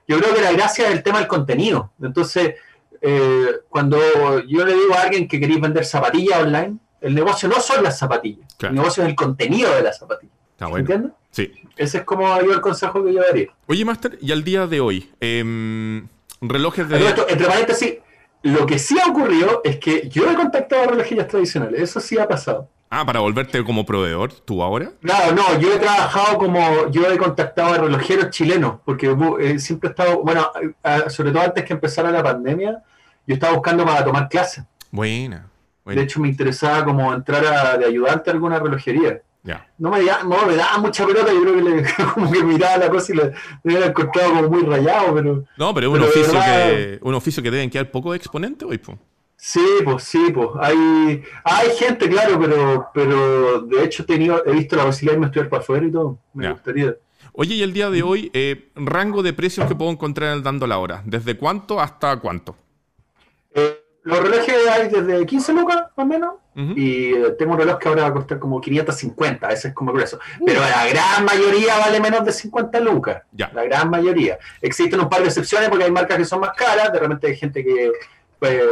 [0.07, 1.93] yo creo que la gracia es el tema del contenido.
[2.03, 2.57] Entonces,
[3.01, 3.99] eh, cuando
[4.47, 7.99] yo le digo a alguien que queréis vender zapatillas online, el negocio no son las
[7.99, 10.35] zapatillas, el negocio es el contenido de las zapatillas.
[10.59, 11.13] ¿Entiendes?
[11.31, 11.53] Sí.
[11.77, 13.49] Ese es como yo el consejo que yo daría.
[13.67, 16.07] Oye, Master, y al día de hoy, em,
[16.41, 17.09] relojes de.
[17.09, 17.95] entre paréntesis,
[18.43, 22.19] lo que sí ha ocurrido es que yo he contactado a relojerías tradicionales, eso sí
[22.19, 22.69] ha pasado.
[22.93, 24.91] Ah, para volverte como proveedor, tú ahora.
[25.01, 29.89] Claro, no, yo he trabajado como, yo he contactado a relojeros chilenos, porque eh, siempre
[29.89, 30.51] he estado, bueno,
[31.09, 32.83] sobre todo antes que empezara la pandemia,
[33.29, 34.65] yo estaba buscando para tomar clases.
[34.91, 35.49] Buena,
[35.87, 39.23] De hecho, me interesaba como entrar a, de ayudante a alguna relojería.
[39.79, 42.91] No, me, no me daba mucha pelota, yo creo que le, como que miraba la
[42.91, 43.25] cosa y le,
[43.63, 45.45] me hubiera encontrado como muy rayado, pero...
[45.57, 48.99] No, pero es un, oficio, que, un oficio que deben quedar poco exponente hoy, pues.
[49.43, 54.53] Sí, pues sí, pues hay, hay gente, claro, pero, pero de hecho he, tenido, he
[54.53, 56.19] visto la posibilidad de estudiar para afuera y todo.
[56.35, 56.95] Me gustaría.
[57.33, 60.43] Oye, y el día de hoy, eh, rango de precios que puedo encontrar en el
[60.43, 62.55] Dando la Hora, ¿desde cuánto hasta cuánto?
[63.55, 66.35] Eh, los relojes hay desde 15 lucas, más o menos.
[66.77, 69.93] Y eh, tengo un reloj que ahora va a costar como 550, ese es como
[69.93, 70.19] grueso.
[70.45, 73.23] Pero la gran mayoría vale menos de 50 lucas.
[73.33, 74.39] La gran mayoría.
[74.61, 76.93] Existen un par de excepciones porque hay marcas que son más caras.
[76.93, 77.91] De repente hay gente que
[78.39, 78.63] pues,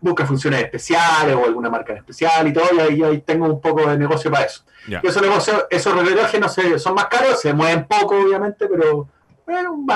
[0.00, 2.66] busca funciones especiales o alguna marca especial y todo.
[2.90, 4.62] Y ahí, tengo un poco de negocio para eso.
[5.02, 9.08] esos negocios, esos relojes no sé, son más caros, se mueven poco, obviamente, pero
[9.46, 9.86] un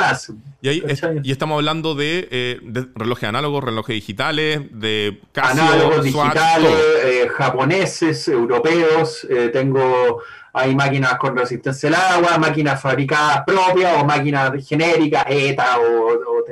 [0.60, 0.82] Y, ahí
[1.22, 2.60] y estamos hablando de, eh,
[2.94, 6.72] relojes análogos, relojes digitales, de Casio, Análogos digitales,
[7.04, 9.26] eh, japoneses, europeos.
[9.28, 15.78] Eh, tengo hay máquinas con resistencia al agua, máquinas fabricadas propias o máquinas genéricas, ETA
[15.78, 16.44] o, o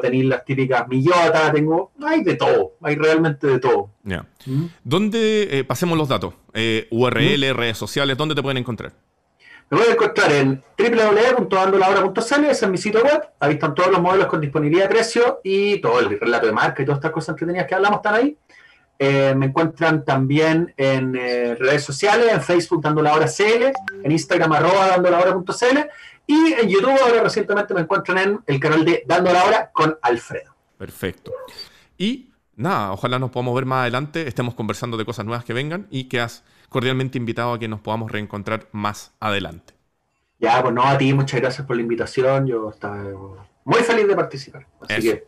[0.00, 3.90] tenéis las típicas millotas, tengo, hay de todo, hay realmente de todo.
[4.04, 4.64] ¿Mm?
[4.82, 6.34] ¿Dónde, pasemos los datos,
[6.90, 7.56] URL, ¿Mm?
[7.56, 8.92] redes sociales, dónde te pueden encontrar?
[9.70, 13.22] Me a encontrar en www.andolahora.cl, ese es mi sitio web.
[13.40, 16.82] Ahí están todos los modelos con disponibilidad de precio y todo el relato de marca
[16.82, 18.36] y todas estas cosas que tenías que hablamos están ahí.
[18.98, 23.72] Eh, me encuentran también en eh, redes sociales, en Facebook dando la hora CL,
[24.04, 25.78] en Instagram arroba dando la hora.cl
[26.26, 29.98] y en YouTube ahora recientemente me encuentran en el canal de Dando la Hora con
[30.02, 30.54] Alfredo.
[30.78, 31.32] Perfecto.
[31.98, 35.86] Y nada, ojalá nos podamos ver más adelante, estemos conversando de cosas nuevas que vengan
[35.90, 39.74] y que has cordialmente invitado a que nos podamos reencontrar más adelante.
[40.38, 42.46] Ya, pues no, a ti, muchas gracias por la invitación.
[42.46, 43.02] Yo estaba
[43.64, 44.66] muy feliz de participar.
[44.80, 45.26] Así que.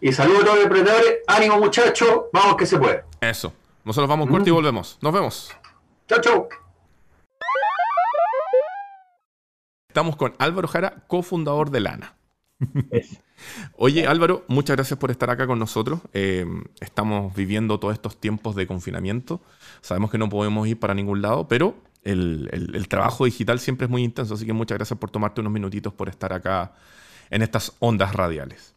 [0.00, 1.18] Y saludos a todos los emprendedores.
[1.26, 2.24] Ánimo, muchachos.
[2.32, 3.04] Vamos que se puede.
[3.20, 3.52] Eso.
[3.84, 4.98] Nosotros vamos corto y volvemos.
[5.00, 5.56] Nos vemos.
[6.06, 6.65] Chao, chao.
[9.96, 12.16] Estamos con Álvaro Jara, cofundador de Lana.
[13.78, 16.00] Oye, Álvaro, muchas gracias por estar acá con nosotros.
[16.12, 16.44] Eh,
[16.82, 19.40] estamos viviendo todos estos tiempos de confinamiento.
[19.80, 24.04] Sabemos que no podemos ir para ningún lado, pero el, trabajo digital siempre es muy
[24.04, 26.74] intenso, así que muchas gracias por tomarte unos minutitos por estar acá
[27.30, 28.74] en estas ondas radiales.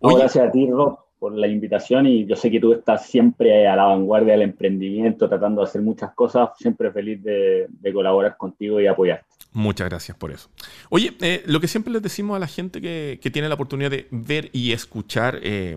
[0.00, 3.74] gracias a ti, Rob, por la invitación y yo sé que tú estás siempre a
[3.74, 8.86] la vanguardia del emprendimiento, tratando de hacer muchas cosas, siempre feliz de colaborar contigo y
[8.86, 9.41] apoyarte.
[9.52, 10.48] Muchas gracias por eso.
[10.88, 14.08] Oye, eh, lo que siempre les decimos a la gente que, tiene la oportunidad de
[14.10, 15.76] ver y escuchar eh,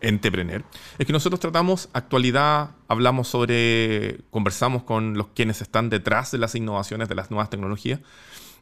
[0.00, 0.62] Entrepreneur
[0.98, 6.54] es que nosotros tratamos actualidad, hablamos sobre, conversamos con los quienes están detrás de las
[6.54, 8.00] innovaciones de las nuevas tecnologías.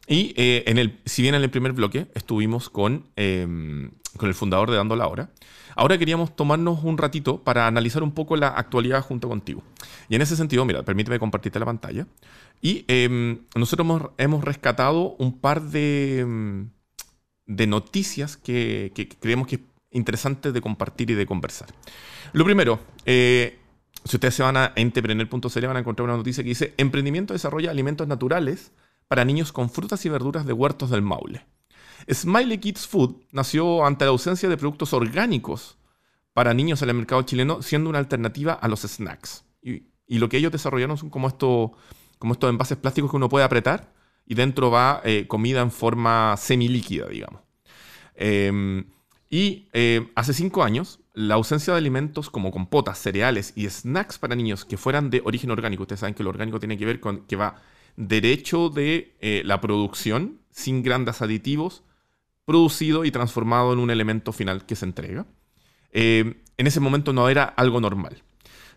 [0.07, 4.35] Y eh, en el, si bien en el primer bloque estuvimos con, em, con el
[4.35, 5.29] fundador de Dando la Hora,
[5.75, 9.63] ahora queríamos tomarnos un ratito para analizar un poco la actualidad junto contigo.
[10.09, 12.05] Y en ese sentido, mira, permíteme compartirte la pantalla.
[12.63, 13.85] Y em, nosotros
[14.17, 16.69] hemos, rescatado un par de, em,
[17.45, 21.67] de noticias que, creemos que es interesante de compartir y de conversar.
[22.31, 23.59] Lo primero, eh,
[24.05, 27.69] si ustedes se van a entrepreneur.cl van a encontrar una noticia que dice, emprendimiento desarrolla
[27.69, 28.71] alimentos naturales
[29.09, 31.45] para niños con frutas y verduras de huertos del Maule.
[32.09, 35.77] Smiley Kids Food nació ante la ausencia de productos orgánicos
[36.31, 39.43] para niños en el mercado chileno, siendo una alternativa a los snacks.
[39.61, 41.73] Y, y lo que ellos desarrollaron son como esto
[42.23, 43.91] como estos envases plásticos que uno puede apretar
[44.25, 47.41] y dentro va eh, comida en forma semilíquida, digamos.
[48.15, 48.85] Em,
[49.29, 54.37] y eh, hace cinco años, la ausencia de alimentos como compotas, cereales y snacks para
[54.37, 57.25] niños que fueran de origen orgánico, ustedes saben que lo orgánico tiene que ver con
[57.25, 57.61] que va
[57.97, 61.83] derecho de eh, la producción, sin grandes aditivos,
[62.45, 65.25] producido y transformado en un elemento final que se entrega.
[65.91, 68.23] Eh, en ese momento no era algo normal.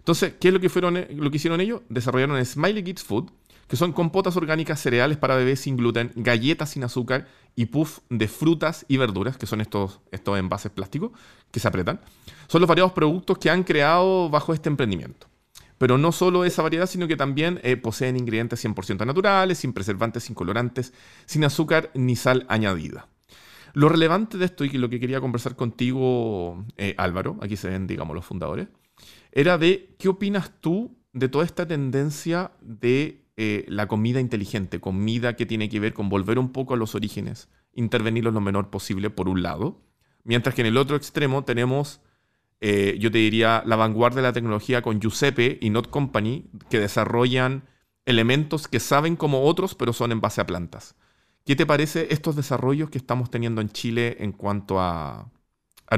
[0.06, 1.82] Entonces, ¿qué es lo que, fueron, eh, lo que hicieron ellos?
[1.88, 3.28] Desarrollaron Smiley Kids Food,
[3.66, 8.28] que son compotas orgánicas cereales para bebés sin gluten, galletas sin azúcar y puff de
[8.28, 11.10] frutas y verduras, que son estos, estos envases plásticos
[11.50, 12.00] que se apretan.
[12.46, 15.26] Son los variados productos que han creado bajo este emprendimiento.
[15.76, 20.22] Pero no solo esa variedad, sino que también eh, poseen ingredientes 100% naturales, sin preservantes,
[20.22, 20.92] sin colorantes,
[21.24, 23.08] sin azúcar ni sal añadida.
[23.72, 27.88] Lo relevante de esto y lo que quería conversar contigo, eh, Álvaro, aquí se ven,
[27.88, 28.68] digamos, los fundadores,
[29.36, 35.36] era de qué opinas tú de toda esta tendencia de eh, la comida inteligente, comida
[35.36, 39.10] que tiene que ver con volver un poco a los orígenes, intervenirlos lo menor posible,
[39.10, 39.82] por un lado,
[40.24, 42.00] mientras que en el otro extremo tenemos
[42.62, 46.80] eh, yo te diría, la vanguardia de la tecnología con Giuseppe y Not Company, que
[46.80, 47.64] desarrollan
[48.06, 50.94] elementos que saben como otros, pero son en base a plantas.
[51.44, 55.30] ¿Qué te parece estos desarrollos que estamos teniendo en Chile en cuanto a,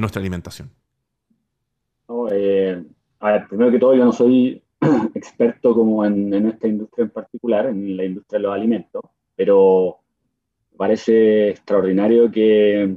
[0.01, 0.72] nuestra alimentación?
[2.33, 2.83] Eh,
[3.20, 4.62] a ver, primero que todo, yo no soy
[5.14, 9.02] experto como en, en, esta industria en particular, en la industria de los alimentos,
[9.35, 9.98] pero
[10.76, 12.96] parece extraordinario que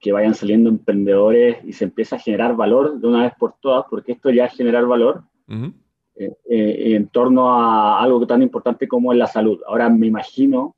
[0.00, 3.84] que vayan saliendo emprendedores y se empieza a generar valor de una vez por todas,
[3.90, 9.12] porque esto ya es generar valor eh, eh, en torno a algo tan importante como
[9.12, 9.60] es la salud.
[9.66, 10.76] Ahora me imagino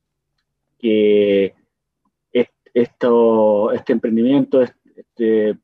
[0.78, 1.54] que
[2.72, 4.78] esto, este emprendimiento, este,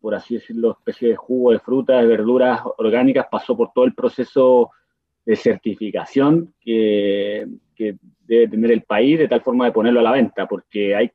[0.00, 3.94] por así decirlo, especie de jugo de frutas, de verduras orgánicas, pasó por todo el
[3.94, 4.70] proceso
[5.24, 10.12] de certificación que, que debe tener el país de tal forma de ponerlo a la
[10.12, 11.10] venta, porque hay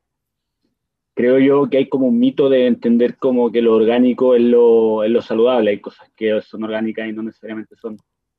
[1.14, 5.04] creo yo que hay como un mito de entender como que lo orgánico es lo,
[5.04, 5.72] es lo saludable.
[5.72, 7.98] Hay cosas que son orgánicas y no necesariamente son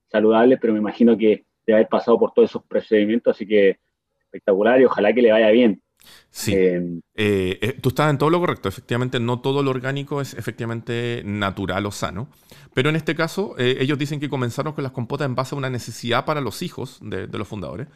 [0.08, 3.78] saludables, pero me imagino que debe haber pasado por todos esos procedimientos, así que
[4.20, 5.82] espectacular y ojalá que le vaya bien.
[6.30, 6.54] Sí.
[6.54, 8.68] Eh, eh, eh, tú estás en todo lo correcto.
[8.68, 12.28] Efectivamente, no todo lo orgánico es efectivamente natural o sano.
[12.74, 15.68] Pero en este caso, ellos dicen que comenzaron con las compotas en base a una
[15.68, 17.88] necesidad para los hijos de, de los fundadores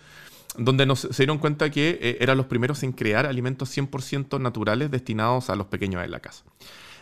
[0.59, 4.91] donde nos, se dieron cuenta que eh, eran los primeros en crear alimentos 100% naturales
[4.91, 6.45] destinados a los pequeños de la casa.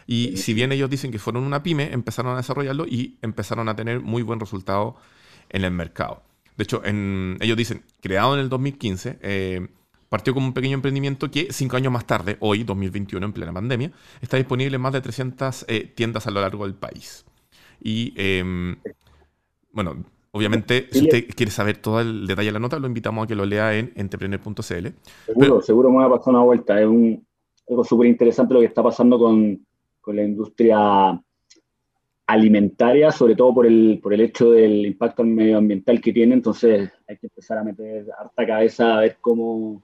[0.06, 3.76] Y si bien ellos dicen que fueron una pyme, empezaron a desarrollarlo y empezaron a
[3.76, 4.96] tener muy buen resultado
[5.48, 6.22] en el mercado.
[6.56, 9.66] De hecho, ellos dicen, creado en el 2015, eh,
[10.14, 13.90] partió como un pequeño emprendimiento que cinco años más tarde, hoy, 2021, en plena pandemia,
[14.22, 17.26] está disponible en más de 300 eh, tiendas a lo largo del país.
[17.82, 18.76] Y em,
[19.72, 23.26] bueno, Obviamente, si usted quiere saber todo el detalle de la nota, lo invitamos a
[23.26, 24.88] que lo lea en entrepreneur.cl.
[25.26, 26.80] Seguro, seguro me va a pasar una vuelta.
[26.80, 27.24] Es un,
[27.68, 29.66] algo súper interesante lo que está pasando con,
[30.00, 31.20] con, la industria
[32.26, 36.34] alimentaria, sobre todo por el, por el hecho del impacto medioambiental que tiene.
[36.34, 39.82] Entonces, hay que empezar a meter harta cabeza a ver cómo,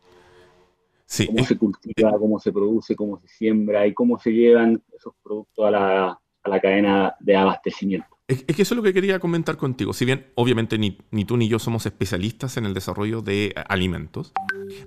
[1.27, 5.67] cómo se cultiva, cómo se produce, cómo se siembra y cómo se llevan esos productos
[5.67, 8.07] a la, a la cadena de abastecimiento.
[8.31, 9.93] Es, que eso es lo que quería comentar contigo.
[9.93, 14.33] Si bien, obviamente, ni, ni, tú ni yo somos especialistas en el desarrollo de alimentos,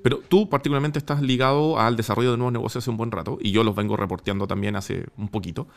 [0.02, 3.52] pero tú particularmente estás ligado al desarrollo de nuevos negocios hace un buen rato y
[3.52, 5.68] yo los vengo reporteando también hace un poquito.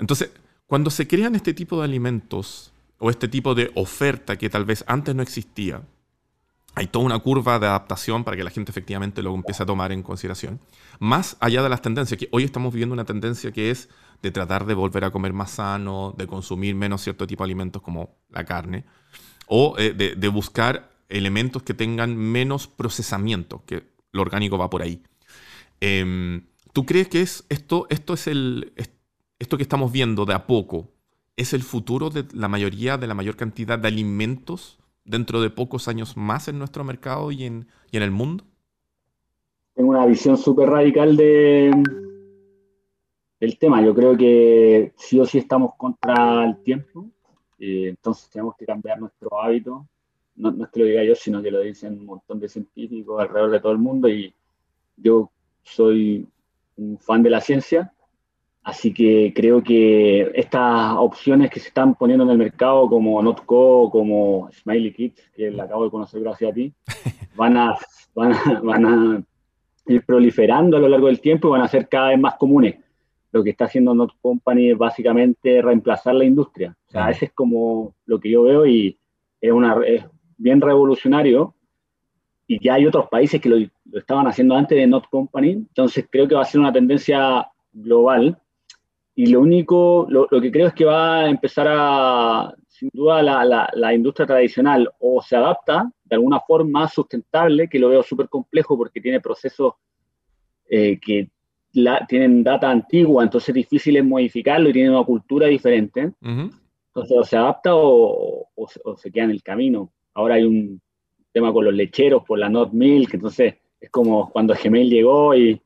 [0.00, 0.32] Entonces,
[0.66, 4.82] cuando se crean este tipo de alimentos o este tipo de oferta que tal vez
[4.88, 5.82] antes no existía,
[6.74, 9.92] hay toda una curva de adaptación para que la gente efectivamente lo empiece a tomar
[9.92, 10.60] en consideración.
[10.98, 13.88] Más allá de las tendencias, que hoy estamos viviendo una tendencia que es
[14.22, 17.82] de tratar de volver a comer más sano, de consumir menos cierto tipo de alimentos
[17.82, 18.84] como la carne,
[19.46, 25.02] o eh, de, buscar elementos que tengan menos procesamiento, que lo orgánico va por ahí.
[25.80, 28.72] Em, ¿Tú crees que es esto, esto es el
[29.38, 30.90] esto que estamos viendo de a poco
[31.36, 35.88] es el futuro de la mayoría de la mayor cantidad de alimentos dentro de pocos
[35.88, 38.44] años más en nuestro mercado y en, y en el mundo?
[39.74, 41.70] Tengo una visión súper radical de,
[43.40, 43.82] el tema.
[43.82, 47.06] Yo creo que sí o sí estamos contra el tiempo,
[47.58, 49.86] eh, entonces tenemos que cambiar nuestro hábito.
[50.36, 53.20] No, no es que lo diga yo, sino que lo dicen un montón de científicos
[53.20, 54.34] alrededor de todo el mundo y
[54.96, 55.30] yo
[55.62, 56.26] soy
[56.76, 57.93] un fan de la ciencia,
[58.64, 63.90] así que creo que estas opciones que se están poniendo en el mercado como Notco,
[63.90, 66.72] como Smiley Kids, que la acabo de conocer gracias a ti,
[67.36, 67.76] van a,
[68.14, 69.22] van a, van a
[69.86, 72.76] ir proliferando a lo largo del tiempo y van a ser cada vez más comunes
[73.34, 76.76] lo que está haciendo Not Company es básicamente reemplazar la industria.
[76.86, 78.96] O sea, ese es como lo que yo veo y
[79.40, 79.76] es, una,
[80.36, 81.52] bien revolucionario.
[82.46, 83.56] Y ya hay otros países que lo,
[83.98, 85.50] estaban haciendo antes de Not Company.
[85.50, 88.38] Entonces creo que va a ser una tendencia global.
[89.16, 93.70] Y lo único, lo, que creo es que va a empezar a, sin duda, la,
[93.72, 98.76] la, industria tradicional o se adapta de alguna forma sustentable, que lo veo súper complejo
[98.76, 99.74] porque tiene procesos
[100.68, 101.30] eh, que
[102.08, 106.12] tienen data antigua, entonces es difícil modificarlo y tienen una cultura diferente.
[106.20, 108.48] Entonces o se adapta o,
[108.96, 109.92] se queda en el camino.
[110.14, 110.80] Ahora hay un
[111.32, 115.60] tema con los lecheros por la Not Milk, entonces es como cuando Gmail llegó y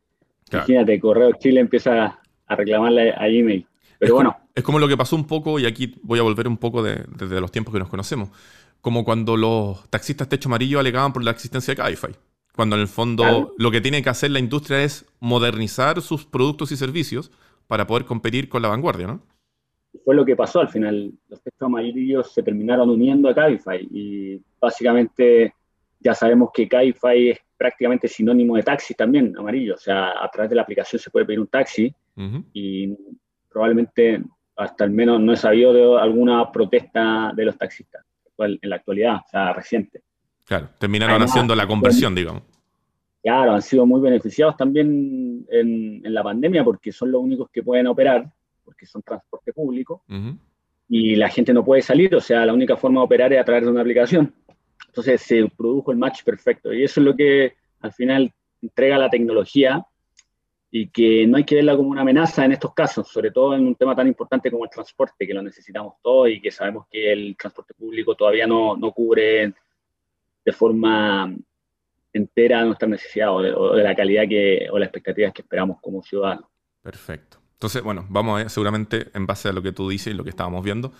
[0.50, 3.66] imagínate, Correo Chile empieza a reclamarle a Gmail.
[3.98, 4.36] Pero bueno.
[4.54, 7.40] es como lo que pasó un poco, y aquí voy a volver un poco desde
[7.40, 8.30] los tiempos que nos conocemos,
[8.80, 12.14] como cuando los taxistas techo amarillo alegaban por la existencia de Cabify.
[12.54, 16.72] Cuando en el fondo lo que tiene que hacer la industria es modernizar sus productos
[16.72, 17.30] y servicios
[17.68, 19.22] para poder competir con la vanguardia, ¿no?
[20.04, 21.12] Fue lo que pasó al final.
[21.28, 25.54] Los textos amarillos se terminaron uniendo a Cabify y básicamente
[26.00, 29.74] ya sabemos que Cabify es prácticamente sinónimo de taxi también, amarillo.
[29.74, 31.92] O sea, a través de la aplicación se puede pedir un taxi
[32.52, 32.96] y
[33.50, 34.22] probablemente
[34.56, 38.04] hasta al menos no he sabido de alguna protesta de los taxistas
[38.38, 40.02] en la actualidad, o sea, reciente.
[40.44, 42.42] Claro, terminaron haciendo la conversión, digamos.
[43.22, 47.88] Claro, han sido muy beneficiados también en, la pandemia porque son los únicos que pueden
[47.88, 48.30] operar,
[48.64, 50.02] porque son transporte público,
[50.88, 53.44] y la gente no puede salir, o sea, la única forma de operar es a
[53.44, 54.32] través de una aplicación.
[54.88, 59.08] Entonces se produjo el match perfecto, y eso es lo que al final entrega la
[59.08, 59.86] tecnología
[60.70, 63.66] y que no hay que verla como una amenaza en estos casos, sobre todo en
[63.66, 67.12] un tema tan importante como el transporte, que lo necesitamos todos y que sabemos que
[67.12, 69.54] el transporte público todavía no, no cubre
[70.44, 71.34] de forma
[72.12, 76.46] entera nuestra necesidad o de, la calidad que, o las expectativas que esperamos como ciudadanos.
[76.82, 77.38] Perfecto.
[77.52, 80.30] Entonces, bueno, vamos a seguramente en base a lo que tú dices y lo que
[80.30, 80.92] estábamos viendo,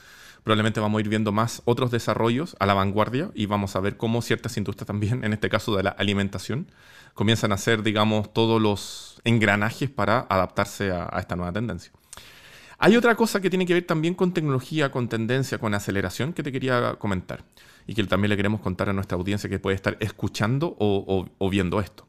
[0.42, 3.96] probablemente vamos a ir viendo más otros desarrollos a la vanguardia y vamos a ver
[3.96, 6.70] cómo ciertas industrias también, en este caso de la alimentación,
[7.14, 11.92] comienzan a hacer, digamos, todos los engranajes para adaptarse a esta nueva tendencia.
[12.81, 16.44] Hay otra cosa que tiene que ver también con tecnología, con tendencia, con aceleración que
[16.44, 17.44] te quería comentar
[17.88, 21.81] y que también le queremos contar a nuestra audiencia que puede estar escuchando o, viendo
[21.81, 22.07] esto.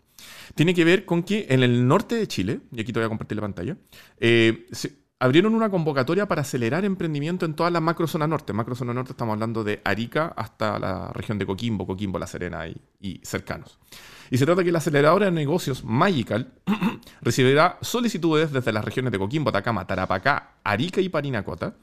[0.53, 3.09] Tiene que ver con que en el norte de Chile, y aquí te voy a
[3.09, 3.77] compartir la pantalla,
[4.19, 4.67] eh,
[5.19, 8.53] abrieron una convocatoria para acelerar emprendimiento en toda la macrozona norte.
[8.53, 12.65] Macrozona norte estamos hablando de Arica hasta la región de Coquimbo, Coquimbo, La Serena
[12.99, 13.79] y cercanos.
[14.31, 16.53] Y se trata que la aceleradora de negocios Magical
[17.21, 21.75] recibirá solicitudes desde las regiones de Coquimbo, Atacama, Tarapacá, Arica y Parinacota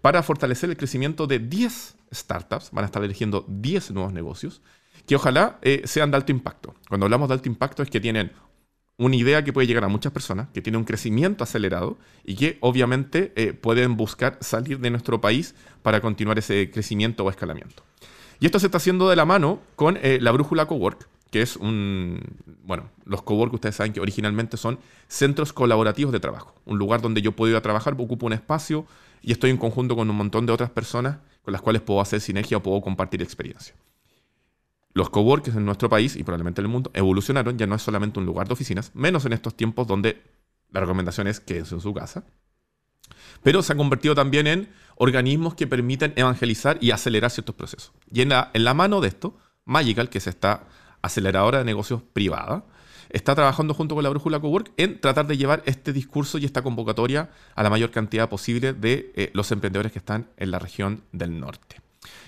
[0.00, 2.70] para fortalecer el crecimiento de 10 startups.
[2.72, 4.62] Van a estar eligiendo 10 nuevos negocios
[5.06, 6.74] que ojalá eh, sean de alto impacto.
[6.88, 8.32] Cuando hablamos de alto impacto es que tienen
[8.98, 12.58] una idea que puede llegar a muchas personas, que tiene un crecimiento acelerado y que
[12.60, 17.82] obviamente eh, pueden buscar salir de nuestro país para continuar ese crecimiento o escalamiento.
[18.40, 21.56] Y esto se está haciendo de la mano con eh, la brújula Cowork, que es
[21.56, 22.20] un,
[22.64, 24.78] bueno, los cowork ustedes saben que originalmente son
[25.08, 28.86] centros colaborativos de trabajo, un lugar donde yo puedo ir a trabajar, ocupo un espacio
[29.22, 32.20] y estoy en conjunto con un montón de otras personas con las cuales puedo hacer
[32.20, 33.74] sinergia o puedo compartir experiencia.
[34.96, 38.18] Los coworks en nuestro país y probablemente en el mundo evolucionaron, ya no es solamente
[38.18, 40.22] un lugar de oficinas, menos en estos tiempos donde
[40.70, 42.24] la recomendación es quédense en su casa,
[43.42, 47.92] pero se ha convertido también en organismos que permiten evangelizar y acelerar ciertos procesos.
[48.10, 50.64] Y en la, mano de esto, Magical, que se está
[51.02, 52.64] aceleradora de negocios privada,
[53.10, 56.62] está trabajando junto con la Brújula Cowork en tratar de llevar este discurso y esta
[56.62, 61.02] convocatoria a la mayor cantidad posible de eh, los emprendedores que están en la región
[61.12, 61.82] del norte.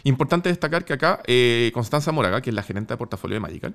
[0.05, 3.75] Importante destacar que acá eh, Constanza Moraga, que es la gerente de portafolio de Magical,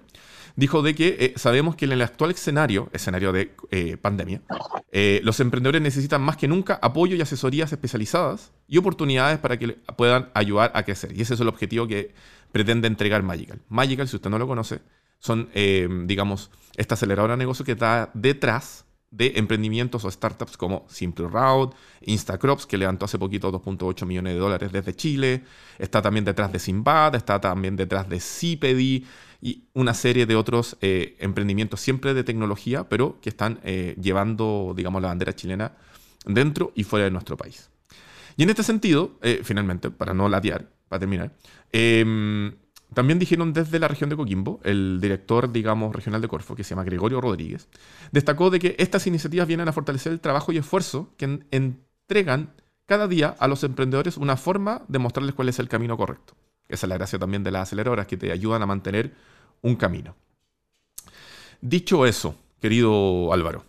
[0.55, 3.51] dijo de que eh, sabemos que en el actual escenario, escenario de
[4.01, 4.41] pandemia,
[5.23, 10.29] los emprendedores necesitan más que nunca apoyo y asesorías especializadas y oportunidades para que puedan
[10.33, 11.15] ayudar a crecer.
[11.17, 12.13] Y ese es el objetivo que
[12.51, 13.59] pretende entregar Magical.
[13.67, 14.79] Magical, si usted no lo conoce,
[15.19, 20.85] son, eh, digamos, esta aceleradora de negocio que está detrás de emprendimientos o startups como
[20.89, 25.43] Simple Route, Instacrops, que levantó hace poquito 2.8 millones de dólares desde Chile,
[25.77, 29.05] está también detrás de Simbad, está también detrás de Cipedi
[29.39, 34.73] y una serie de otros eh, emprendimientos siempre de tecnología, pero que están eh, llevando,
[34.75, 35.73] digamos, la bandera chilena
[36.25, 37.69] dentro y fuera de nuestro país.
[38.35, 41.35] Y en este sentido, finalmente, para no latear, para terminar,
[41.71, 42.51] em,
[42.93, 46.71] también dijeron desde la región de Coquimbo, el director, digamos, regional de Corfo, que se
[46.71, 47.67] llama Gregorio Rodríguez,
[48.11, 52.53] destacó de que estas iniciativas vienen a fortalecer el trabajo y esfuerzo que entregan
[52.85, 56.35] cada día a los emprendedores una forma de mostrarles cuál es el camino correcto.
[56.67, 59.13] Esa es la gracia también de las aceleradoras, que te ayudan a mantener
[59.61, 60.15] un camino.
[61.61, 63.63] Dicho eso, querido Álvaro,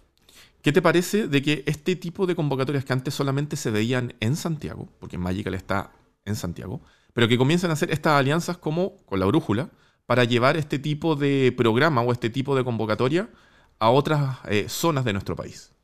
[0.63, 4.35] ¿qué te parece de que este tipo de convocatorias que antes solamente se veían en
[4.35, 5.93] Santiago, porque Magical está
[6.25, 6.81] en Santiago,
[7.15, 9.71] pero que comiencen a hacer estas alianzas como con la brújula
[10.05, 13.31] para llevar este tipo de programa o este tipo de convocatoria
[13.79, 15.75] a otras eh, zonas de nuestro país.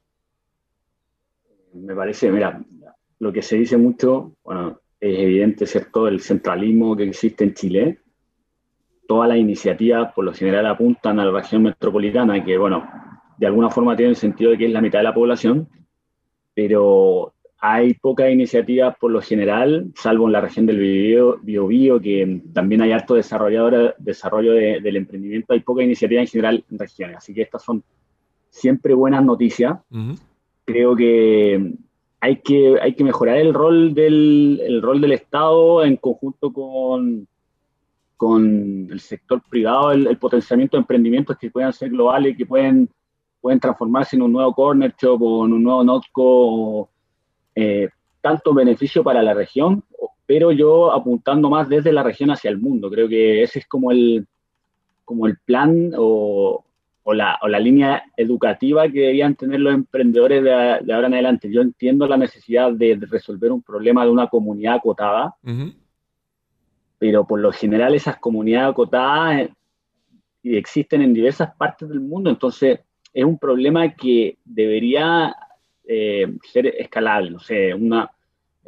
[1.73, 2.61] Me parece, mira,
[3.21, 8.01] lo que se dice mucho, bueno, es evidente, ¿cierto?, el centralismo que existe en Chile.
[9.07, 12.89] Todas las iniciativas, por lo general, apuntan a la región metropolitana, que, bueno,
[13.39, 15.69] de alguna forma tiene el sentido de que es la mitad de la población,
[16.55, 22.81] pero hay pocas iniciativas por lo general, salvo en la región del Biobío, que también
[22.81, 27.19] hay alto desarrollador, desarrollo del emprendimiento, hay poca iniciativa en general en regiones.
[27.19, 27.85] Así que estas son
[28.49, 29.79] siempre buenas noticias.
[30.65, 31.75] Creo que
[32.21, 37.29] hay, que hay que mejorar el rol del, el rol del Estado en conjunto con,
[38.17, 42.89] con el sector privado, el, potenciamiento de emprendimientos que puedan ser globales, que pueden,
[43.39, 46.89] pueden transformarse en un nuevo corner shop o en un nuevo notco
[47.61, 47.91] eh,
[48.21, 49.85] tanto beneficio para la región,
[50.27, 52.91] pero yo apuntando más desde la región hacia el mundo.
[52.91, 54.27] Creo que ese es como el,
[55.05, 56.65] como el plan o,
[57.03, 61.51] o, la, o la, línea educativa que debían tener los emprendedores de, ahora en adelante.
[61.51, 65.35] Yo entiendo la necesidad de, resolver un problema de una comunidad acotada,
[66.99, 69.51] pero por lo general esas comunidades acotadas eh,
[70.45, 72.81] existen en diversas partes del mundo, entonces
[73.13, 75.35] es un problema que debería
[75.93, 77.33] eh, ser escalable.
[77.33, 78.09] No sé, una,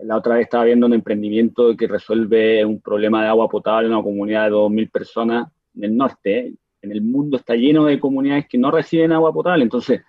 [0.03, 3.95] la otra vez estaba viendo un emprendimiento que resuelve un problema de agua potable en
[3.95, 6.53] una comunidad de 2.000 personas en el norte.
[6.83, 9.63] En el mundo está lleno de comunidades que no reciben agua potable.
[9.63, 10.03] Entonces,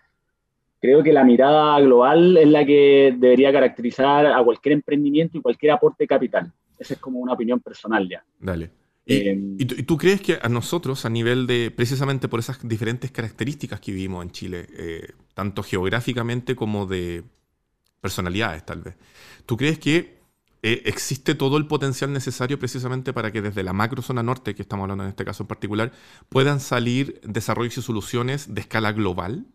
[0.82, 5.74] creo que la mirada global es la que debería caracterizar a cualquier emprendimiento y cualquier
[5.74, 6.52] aporte capital.
[6.80, 8.24] Esa es como una opinión personal ya.
[8.40, 8.72] Dale.
[9.06, 13.82] Em, ¿Y, tú, crees que a nosotros, a nivel de, precisamente por esas diferentes características
[13.82, 17.24] que vivimos en Chile, eh, tanto geográficamente como de
[18.00, 18.96] personalidades tal vez,
[19.46, 20.24] ¿tú crees que
[20.62, 24.62] eh, existe todo el potencial necesario precisamente para que desde la macro zona norte, que
[24.62, 25.92] estamos hablando en este caso en particular,
[26.30, 29.46] puedan salir desarrollos y soluciones de escala global?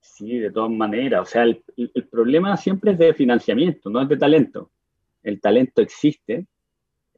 [0.00, 1.22] Sí, de todas maneras.
[1.22, 4.72] O sea, el problema siempre es de financiamiento, no es de talento.
[5.22, 6.46] El talento existe,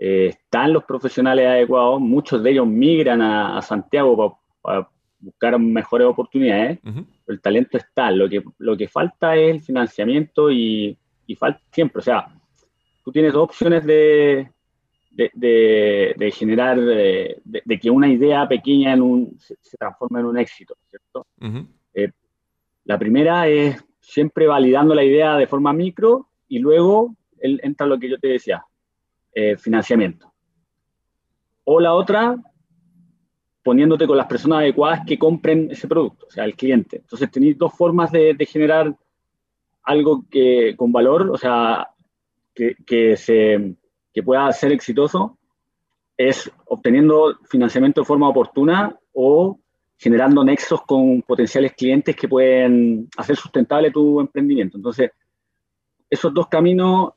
[0.02, 4.88] eh, están los profesionales adecuados, muchos de ellos migran a, Santiago para,
[5.18, 10.50] buscar mejores oportunidades, pero el talento está, lo que, lo que falta es el financiamiento
[10.50, 10.96] y,
[11.38, 12.28] falta siempre, o sea,
[13.04, 14.50] tú tienes dos opciones de,
[15.10, 21.26] de, generar, de, que una idea pequeña en un, se, transforme en un éxito, ¿cierto?
[21.92, 22.10] Eh,
[22.84, 28.08] la primera es siempre validando la idea de forma micro y luego entra lo que
[28.08, 28.64] yo te decía,
[29.34, 30.32] eh, financiamiento.
[31.64, 32.36] O la otra,
[33.62, 36.96] poniéndote con las personas adecuadas que compren ese producto, o sea, el cliente.
[36.96, 38.94] Entonces tenéis dos formas de, generar
[39.82, 41.88] algo que, con valor, o sea,
[42.54, 43.76] que, que, se,
[44.12, 45.38] que pueda ser exitoso,
[46.16, 49.58] es obteniendo financiamiento de forma oportuna o
[49.96, 54.76] generando nexos con potenciales clientes que pueden hacer sustentable tu emprendimiento.
[54.76, 55.10] Entonces,
[56.08, 57.10] esos dos caminos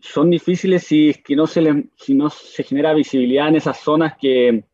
[0.00, 4.14] son difíciles si que no se, le, si no se genera visibilidad en esas zonas
[4.20, 4.64] que,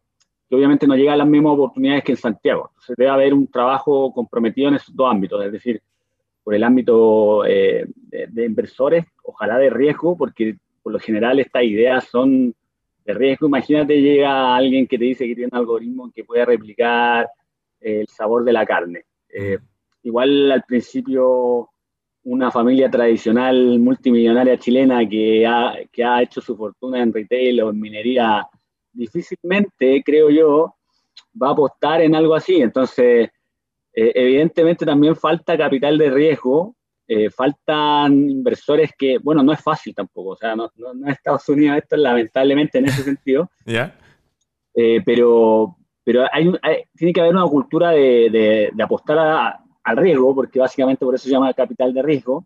[0.50, 2.70] obviamente no llegan a las mismas oportunidades que en Santiago.
[2.70, 5.82] Entonces debe haber un trabajo comprometido en esos dos ámbitos, es decir,
[6.44, 12.04] por el ámbito eh, de, inversores, ojalá de riesgo, porque por lo general estas ideas
[12.04, 12.54] son
[13.04, 13.48] de riesgo.
[13.48, 17.28] Imagínate llega alguien que te dice que tiene un algoritmo que puede replicar
[17.80, 19.04] el sabor de la carne.
[19.28, 19.58] Eh,
[20.04, 21.70] igual al principio
[22.26, 27.70] una familia tradicional multimillonaria chilena que ha, que ha hecho su fortuna en retail o
[27.70, 28.44] en minería,
[28.92, 30.74] difícilmente, creo yo,
[31.40, 32.56] va a apostar en algo así.
[32.56, 33.30] Entonces,
[33.92, 36.74] eh, evidentemente también falta capital de riesgo,
[37.06, 41.48] eh, faltan inversores que, bueno, no es fácil tampoco, o sea, no, no, es Estados
[41.48, 43.48] Unidos esto, lamentablemente en ese sentido.
[43.66, 43.96] ¿Ya?
[44.74, 46.52] Eh, pero pero hay,
[46.94, 51.14] tiene que haber una cultura de, de, de apostar a, al riesgo, porque básicamente por
[51.14, 52.44] eso se llama capital de riesgo,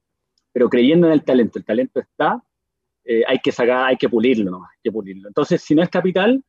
[0.53, 1.59] pero creyendo en el talento.
[1.59, 2.43] El talento está,
[3.03, 4.65] eh, hay que sacar, hay que pulirlo, ¿no?
[4.65, 5.27] hay que pulirlo.
[5.29, 6.45] Entonces, si no es capital,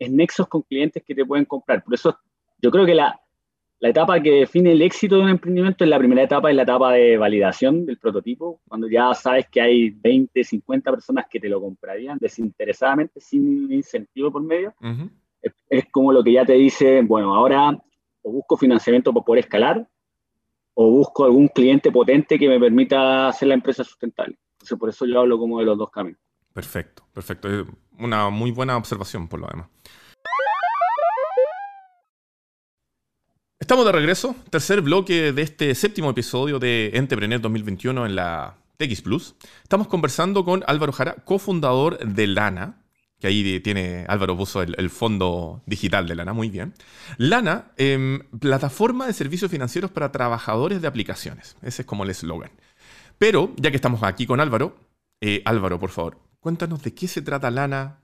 [0.00, 1.84] es nexos con clientes que te pueden comprar.
[1.84, 2.18] Por eso
[2.60, 3.20] yo creo que la,
[3.78, 6.64] la etapa que define el éxito de un emprendimiento es la primera etapa, es la
[6.64, 11.48] etapa de validación del prototipo, cuando ya sabes que hay 20, 50 personas que te
[11.48, 14.74] lo comprarían desinteresadamente, sin incentivo por medio.
[15.40, 17.80] es, es, como lo que ya te dice, bueno, ahora
[18.22, 19.86] o busco financiamiento para poder escalar,
[20.74, 24.38] o busco algún cliente potente que me permita hacer la empresa sustentable.
[24.54, 26.20] Entonces, por eso yo hablo como de los dos caminos.
[26.52, 27.48] Perfecto, perfecto.
[27.48, 27.66] Es
[27.98, 29.68] una muy buena observación por lo demás.
[33.58, 39.02] Estamos de regreso, tercer bloque de este séptimo episodio de Entrepreneur 2021 en la TX
[39.02, 39.36] Plus.
[39.62, 42.81] Estamos conversando con Álvaro Jara, cofundador de Lana,
[43.22, 46.74] que ahí tiene Álvaro puso el, fondo digital de Lana, muy bien.
[47.18, 51.56] Lana, em, plataforma de servicios financieros para trabajadores de aplicaciones.
[51.62, 52.50] Ese es como el eslogan.
[53.18, 54.74] Pero, ya que estamos aquí con Álvaro,
[55.20, 58.00] eh, Álvaro, por favor, cuéntanos de qué se trata Lana,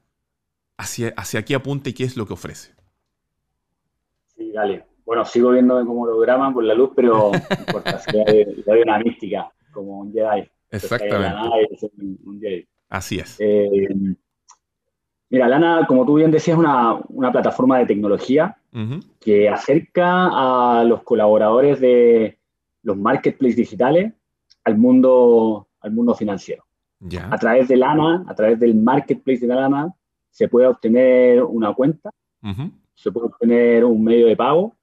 [0.76, 2.76] hacia, hacia qué apunta y qué es lo que ofrece.
[4.36, 4.84] Sí, dale.
[5.04, 9.00] Bueno, sigo viendo como holograma por la luz, pero no importa, si hay, hay una
[9.00, 10.48] mística, como un Jedi.
[10.70, 11.90] Exactamente.
[11.96, 12.68] Un Jedi.
[12.88, 13.34] Así es.
[13.40, 13.68] Eh,
[15.30, 18.56] Mira, Lana, como tú bien decías, es una, plataforma de tecnología
[19.20, 22.38] que acerca a los colaboradores de
[22.82, 24.12] los marketplaces digitales
[24.64, 26.64] al mundo, al mundo financiero.
[27.30, 29.94] A través de Lana, a través del marketplace de Lana,
[30.30, 32.10] se puede obtener una cuenta,
[32.94, 34.74] se puede obtener un medio de pago.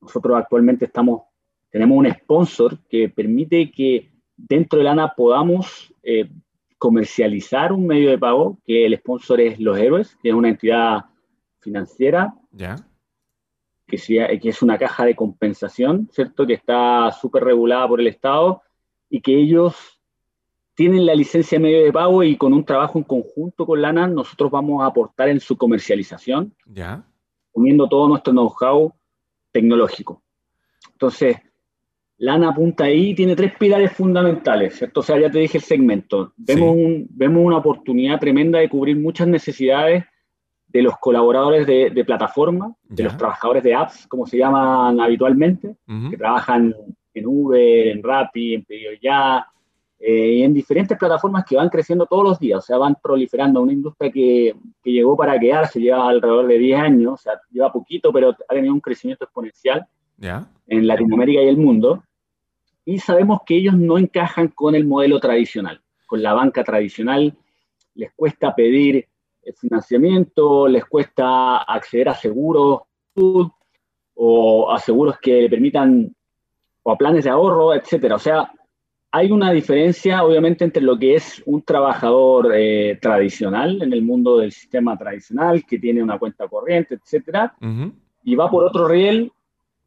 [0.00, 1.22] Nosotros actualmente estamos,
[1.70, 6.28] tenemos un sponsor que permite que dentro de Lana podamos eh,
[6.84, 11.06] comercializar un medio de pago, que el sponsor es Los Héroes, que es una entidad
[11.58, 12.34] financiera,
[13.86, 13.96] Que,
[14.38, 16.46] que es una caja de compensación, ¿cierto?
[16.46, 18.60] Que está súper regulada por el Estado
[19.08, 19.98] y que ellos
[20.74, 24.06] tienen la licencia de medio de pago y con un trabajo en conjunto con Lana,
[24.06, 27.02] nosotros vamos a aportar en su comercialización, ¿Ya?
[27.54, 28.92] uniendo todo nuestro know-how
[29.52, 30.22] tecnológico.
[30.92, 31.38] Entonces,
[32.18, 35.00] Lana apunta ahí, tiene tres pilares fundamentales, ¿cierto?
[35.00, 36.32] O sea, ya te dije el segmento.
[36.36, 36.76] Vemos,
[37.10, 40.04] vemos una oportunidad tremenda de cubrir muchas necesidades
[40.68, 45.76] de los colaboradores de, plataforma, de los trabajadores de apps, como se llaman habitualmente,
[46.10, 46.74] que trabajan
[47.14, 49.46] en Uber, en Rappi, en Pedido Ya,
[50.00, 53.62] eh, y en diferentes plataformas que van creciendo todos los días, o sea, van proliferando.
[53.62, 57.72] Una industria que, que llegó para quedarse, lleva alrededor de 10 años, o sea, lleva
[57.72, 59.86] poquito, pero ha tenido un crecimiento exponencial
[60.18, 62.02] en Latinoamérica y el mundo.
[62.84, 67.36] Y sabemos que ellos no encajan con el modelo tradicional, con la banca tradicional.
[67.94, 69.08] Les cuesta pedir
[69.56, 72.82] financiamiento, les cuesta acceder a seguros
[74.14, 76.14] o a seguros que le permitan
[76.82, 78.16] o a planes de ahorro, etcétera.
[78.16, 78.50] O sea,
[79.10, 84.38] hay una diferencia, obviamente, entre lo que es un trabajador eh, tradicional en el mundo
[84.38, 87.54] del sistema tradicional, que tiene una cuenta corriente, etcétera,
[88.24, 89.32] y va por otro riel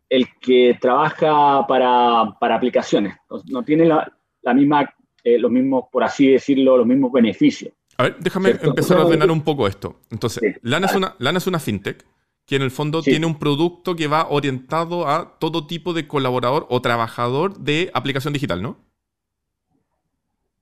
[0.09, 3.15] el que trabaja para, aplicaciones.
[3.49, 4.93] No, tiene la, misma,
[5.23, 7.73] eh, los mismos, por así decirlo, los mismos beneficios.
[7.97, 10.01] A ver, déjame empezar a ordenar un poco esto.
[10.11, 12.05] Entonces, Lana, es una, Lana es una fintech
[12.45, 16.65] que en el fondo tiene un producto que va orientado a todo tipo de colaborador
[16.69, 18.77] o trabajador de aplicación digital, ¿no?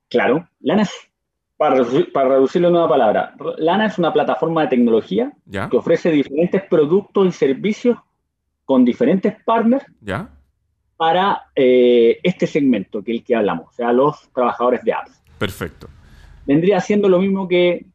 [0.09, 0.49] Claro.
[0.61, 0.91] Lana es,
[1.57, 5.31] para, para reducirlo en una palabra, Lana es una plataforma de tecnología
[5.69, 7.97] que ofrece diferentes productos y servicios
[8.65, 10.29] con diferentes partners ¿Ya?
[10.97, 15.21] para eh, este segmento que el que hablamos, o sea, los trabajadores de apps.
[15.37, 15.87] Perfecto.
[16.45, 17.85] Vendría siendo lo mismo que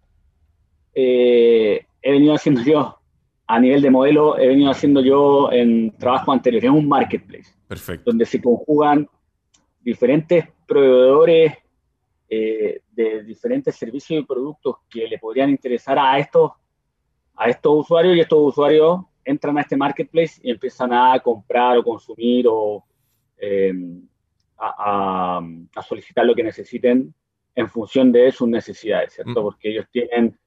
[0.94, 2.98] eh, he venido haciendo yo
[3.46, 7.52] a nivel de modelo, he venido haciendo yo en trabajo anterior, en un marketplace.
[7.66, 8.10] Perfecto.
[8.10, 9.08] Donde se conjugan
[9.80, 11.54] diferentes proveedores
[12.28, 16.52] eh, de diferentes servicios y productos que le podrían interesar a estos,
[17.34, 21.84] a estos usuarios y estos usuarios entran a este marketplace y empiezan a comprar o
[21.84, 22.84] consumir o
[23.38, 23.72] eh,
[24.58, 25.40] a,
[25.86, 27.14] solicitar lo que necesiten
[27.54, 29.40] en función de sus necesidades, ¿cierto?
[29.40, 29.42] Mm.
[29.42, 30.38] Porque ellos tienen,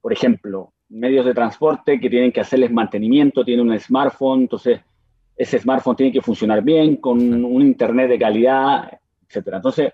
[0.00, 4.80] por ejemplo, medios de transporte que tienen que hacerles mantenimiento, tienen un smartphone, entonces
[5.36, 8.98] ese smartphone tiene que funcionar bien, con un internet de calidad,
[9.28, 9.58] etcétera.
[9.58, 9.92] Entonces,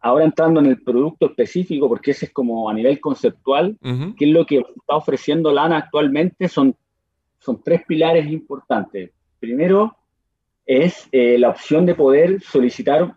[0.00, 3.76] ahora entrando en el producto específico, porque ese es como a nivel conceptual,
[4.16, 6.74] qué es lo que está ofreciendo Lana actualmente, son
[7.38, 9.10] son tres pilares importantes.
[9.38, 9.96] Primero
[10.66, 13.16] es eh, la opción de poder solicitar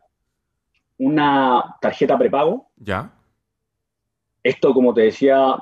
[0.98, 2.70] una tarjeta prepago.
[2.78, 3.12] Ya.
[4.44, 5.58] Esto, como te decía,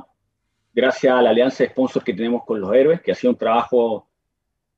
[0.74, 3.38] gracias a la alianza de sponsors que tenemos con los héroes, que ha sido un
[3.38, 4.08] trabajo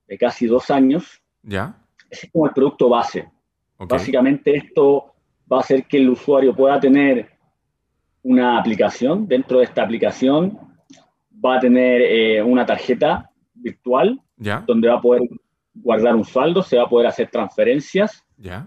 [0.07, 1.21] de casi dos años.
[1.41, 1.75] Ya.
[2.09, 3.29] Es como el producto base.
[3.77, 5.15] Básicamente esto
[5.51, 7.31] va a hacer que el usuario pueda tener
[8.23, 9.27] una aplicación.
[9.27, 10.59] Dentro de esta aplicación
[11.43, 13.30] va a tener eh, una tarjeta
[13.61, 14.19] virtual,
[14.65, 15.21] donde va a poder
[15.73, 18.23] guardar un saldo, se va a poder hacer transferencias,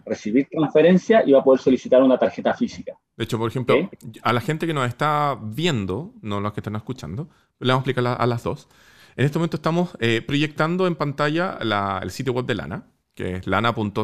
[0.07, 2.95] recibir transferencias y va a poder solicitar una tarjeta física.
[3.16, 3.90] De hecho, por ejemplo,
[4.22, 7.28] a la gente que nos está viendo, no los que están escuchando,
[7.61, 8.68] le vamos a explicar a, las dos.
[9.16, 11.59] En este momento estamos eh, proyectando en pantalla
[12.03, 13.95] el sitio web de Lana, que es lana.xyz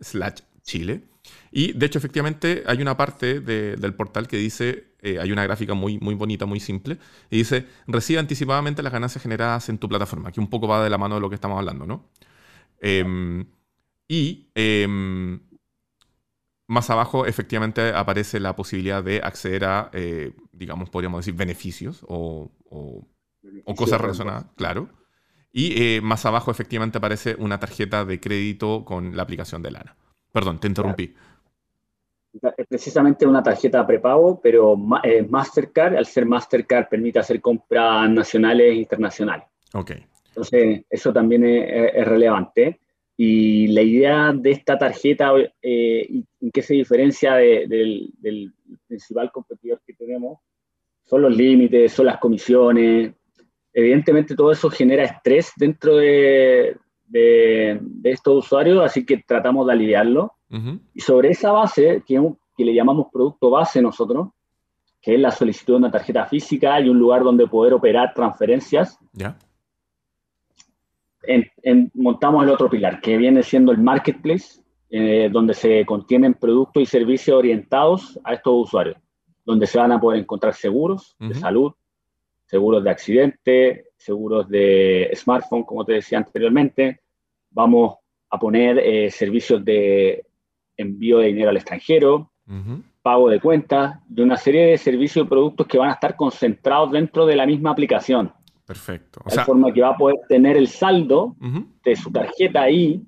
[0.00, 1.04] slash Chile.
[1.52, 5.74] Y de hecho, efectivamente, hay una parte del portal que dice, eh, hay una gráfica
[5.74, 6.98] muy, muy bonita, muy simple,
[7.30, 10.90] y dice, recibe anticipadamente las ganancias generadas en tu plataforma, que un poco va de
[10.90, 12.04] la mano de lo que estamos hablando, ¿no?
[12.80, 13.46] Em,
[14.08, 15.40] y em,
[16.66, 22.52] más abajo, efectivamente, aparece la posibilidad de acceder a, eh, digamos, podríamos decir, beneficios o,
[23.76, 24.88] cosas relacionadas, claro.
[25.52, 29.96] Y eh, más abajo, efectivamente, aparece una tarjeta de crédito con la aplicación de Lana.
[30.32, 31.14] Perdón, te interrumpí.
[32.56, 38.70] Es precisamente una tarjeta prepago, pero eh, Mastercard, al ser Mastercard, permite hacer compras nacionales
[38.70, 39.46] e internacionales.
[39.74, 39.92] Ok.
[40.28, 42.80] Entonces, eso también es, relevante.
[43.16, 48.52] Y la idea de esta tarjeta, eh, ¿en qué se diferencia del, del,
[48.86, 50.38] principal competidor que tenemos?
[51.02, 53.12] Son los límites, son las comisiones.
[53.72, 56.76] Evidentemente todo eso genera estrés dentro de,
[57.10, 60.34] de, estos usuarios, así que tratamos de aliviarlo.
[60.94, 62.20] Y sobre esa base, que,
[62.56, 64.30] que le llamamos producto base nosotros,
[65.00, 68.98] que es la solicitud de una tarjeta física y un lugar donde poder operar transferencias.
[69.12, 69.36] Ya.
[71.94, 76.86] montamos el otro pilar, que viene siendo el marketplace, eh, donde se contienen productos y
[76.86, 78.96] servicios orientados a estos usuarios,
[79.44, 81.72] donde se van a poder encontrar seguros de salud,
[82.44, 87.00] seguros de accidente, seguros de smartphone, como te decía anteriormente.
[87.50, 87.94] Vamos
[88.28, 90.26] a poner eh, servicios de
[90.80, 92.30] envío de dinero al extranjero,
[93.02, 96.90] pago de cuentas, de una serie de servicios y productos que van a estar concentrados
[96.92, 98.32] dentro de la misma aplicación.
[98.66, 99.20] Perfecto.
[99.26, 101.34] de forma que va a poder tener el saldo
[101.82, 103.02] de su tarjeta ahí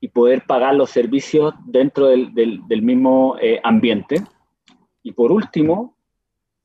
[0.00, 4.22] y poder pagar los servicios dentro del, mismo eh, ambiente.
[5.02, 5.96] Y por último,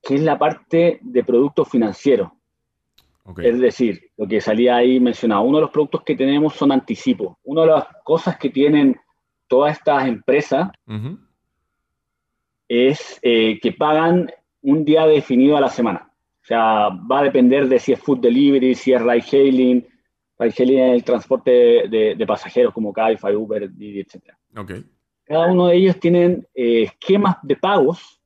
[0.02, 2.30] que es la parte de productos financieros.
[3.38, 7.38] Es decir, lo que salía ahí mencionado, uno de los productos que tenemos son anticipos.
[7.44, 9.00] Una de las cosas que tienen
[9.50, 10.70] todas estas empresas
[12.70, 14.32] es eh, que pagan
[14.62, 16.10] un día definido a la semana.
[16.42, 19.88] O sea, va a depender de si es food delivery, si es ride hailing.
[20.38, 24.34] Ride hailing es el transporte de, pasajeros como Cabify, Uber, Didi, etc.
[24.56, 24.86] Okay.
[25.26, 28.22] Cada uno de ellos tienen eh, esquemas de pagos.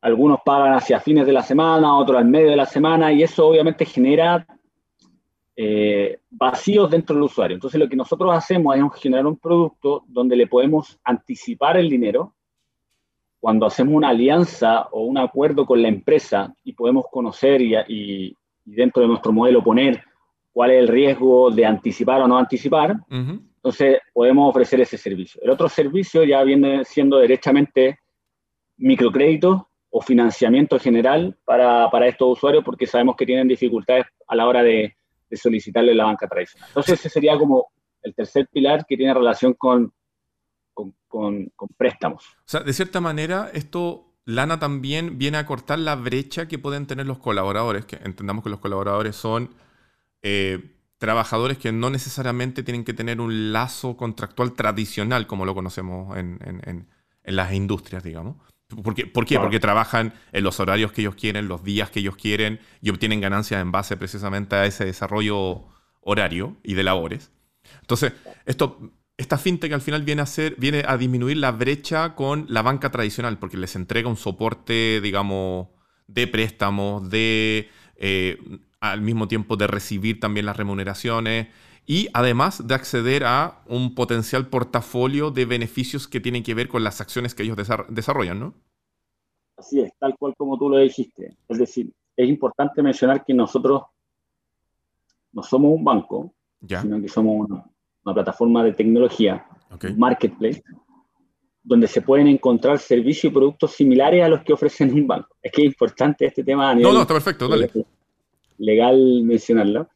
[0.00, 3.46] Algunos pagan hacia fines de la semana, otros al medio de la semana, y eso
[3.46, 4.46] obviamente genera
[5.58, 7.54] eh, vacíos dentro del usuario.
[7.54, 12.34] Entonces lo que nosotros hacemos es generar un producto donde le podemos anticipar el dinero
[13.40, 19.00] cuando hacemos una alianza o un acuerdo con la empresa y podemos conocer y, dentro
[19.00, 20.02] de nuestro modelo poner
[20.52, 25.40] cuál es el riesgo de anticipar o no anticipar, entonces podemos ofrecer ese servicio.
[25.42, 28.00] El otro servicio ya viene siendo derechamente
[28.76, 34.48] microcrédito o financiamiento general para, para, estos usuarios porque sabemos que tienen dificultades a la
[34.48, 34.95] hora de,
[35.28, 36.68] de solicitarle la banca tradicional.
[36.68, 37.68] Entonces ese sería como
[38.02, 39.92] el tercer pilar que tiene relación con
[41.08, 42.24] con, préstamos.
[42.24, 46.86] O sea, de cierta manera, esto, Lana también viene a cortar la brecha que pueden
[46.86, 49.50] tener los colaboradores, que entendamos que los colaboradores son
[50.22, 56.16] eh, trabajadores que no necesariamente tienen que tener un lazo contractual tradicional, como lo conocemos
[56.16, 56.88] en,
[57.24, 58.36] las industrias, digamos.
[58.68, 59.06] ¿Por qué?
[59.06, 63.20] Porque trabajan en los horarios que ellos quieren, los días que ellos quieren y obtienen
[63.20, 65.64] ganancias en base precisamente a ese desarrollo
[66.00, 67.30] horario y de labores.
[67.82, 68.12] Entonces,
[68.44, 72.62] esto esta fintech al final viene a, ser, viene a disminuir la brecha con la
[72.62, 75.68] banca tradicional, porque les entrega un soporte, digamos,
[76.06, 78.38] de préstamos, de eh,
[78.80, 81.48] al mismo tiempo de recibir también las remuneraciones
[81.86, 86.82] y además de acceder a un potencial portafolio de beneficios que tienen que ver con
[86.82, 87.56] las acciones que ellos
[87.88, 88.54] desarrollan, ¿no?
[89.56, 91.36] Así es, tal cual como tú lo dijiste.
[91.48, 93.82] Es decir, es importante mencionar que nosotros
[95.32, 96.34] no somos un banco,
[96.66, 97.64] sino que somos una,
[98.04, 99.46] una plataforma de tecnología,
[99.96, 100.62] marketplace,
[101.62, 105.28] donde se pueden encontrar servicios y productos similares a los que ofrecen un banco.
[105.42, 107.70] Es que es importante este tema a nivel No, no, está perfecto, dale.
[108.58, 109.88] legal mencionarlo,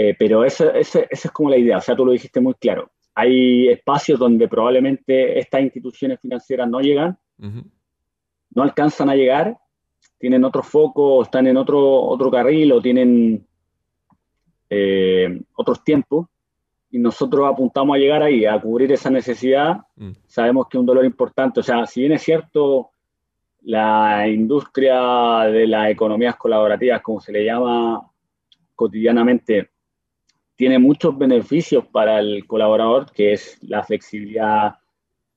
[0.00, 2.88] eh, pero esa es como la idea, o sea, tú lo dijiste muy claro.
[3.16, 9.58] Hay espacios donde probablemente estas instituciones financieras no llegan, no alcanzan a llegar,
[10.16, 13.44] tienen otro foco, están en otro, otro carril o tienen
[14.70, 16.28] eh, otros tiempos,
[16.92, 19.78] y nosotros apuntamos a llegar ahí, a cubrir esa necesidad.
[19.96, 20.12] Mm.
[20.28, 22.92] Sabemos que es un dolor importante, o sea, si bien es cierto,
[23.62, 28.08] la industria de las economías colaborativas, como se le llama
[28.76, 29.70] cotidianamente,
[30.58, 34.74] tiene muchos beneficios para el colaborador, que es la flexibilidad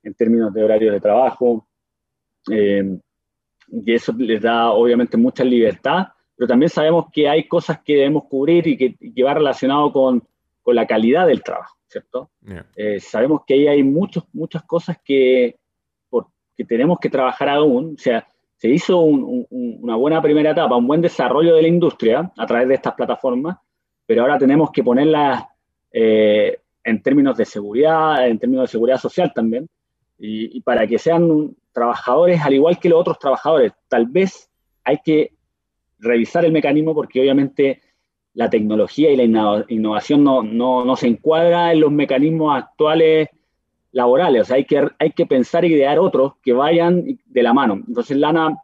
[0.03, 1.65] en términos de horarios de trabajo,
[2.51, 2.97] eh,
[3.71, 8.25] y eso les da obviamente mucha libertad, pero también sabemos que hay cosas que debemos
[8.25, 10.23] cubrir y que, y que va relacionado con
[10.61, 12.29] con la calidad del trabajo, ¿cierto?
[12.75, 15.57] Eh, sabemos que ahí hay muchos, muchas cosas que,
[16.57, 21.01] que tenemos que trabajar aún, o sea, se hizo una buena primera etapa, un buen
[21.01, 23.57] desarrollo de la industria a través de estas plataformas,
[24.11, 25.45] pero ahora tenemos que ponerlas
[25.89, 29.69] eh, en términos de seguridad, en términos de seguridad social también,
[30.19, 33.71] y, y, para que sean trabajadores al igual que los otros trabajadores.
[33.87, 34.51] Tal vez
[34.83, 35.31] hay que
[35.97, 37.81] revisar el mecanismo porque obviamente
[38.33, 43.29] la tecnología y la innovación no, no, no, se encuadra en los mecanismos actuales
[43.93, 44.41] laborales.
[44.41, 47.75] O sea, hay que, hay que pensar y idear otros que vayan de la mano.
[47.87, 48.57] Entonces, Lana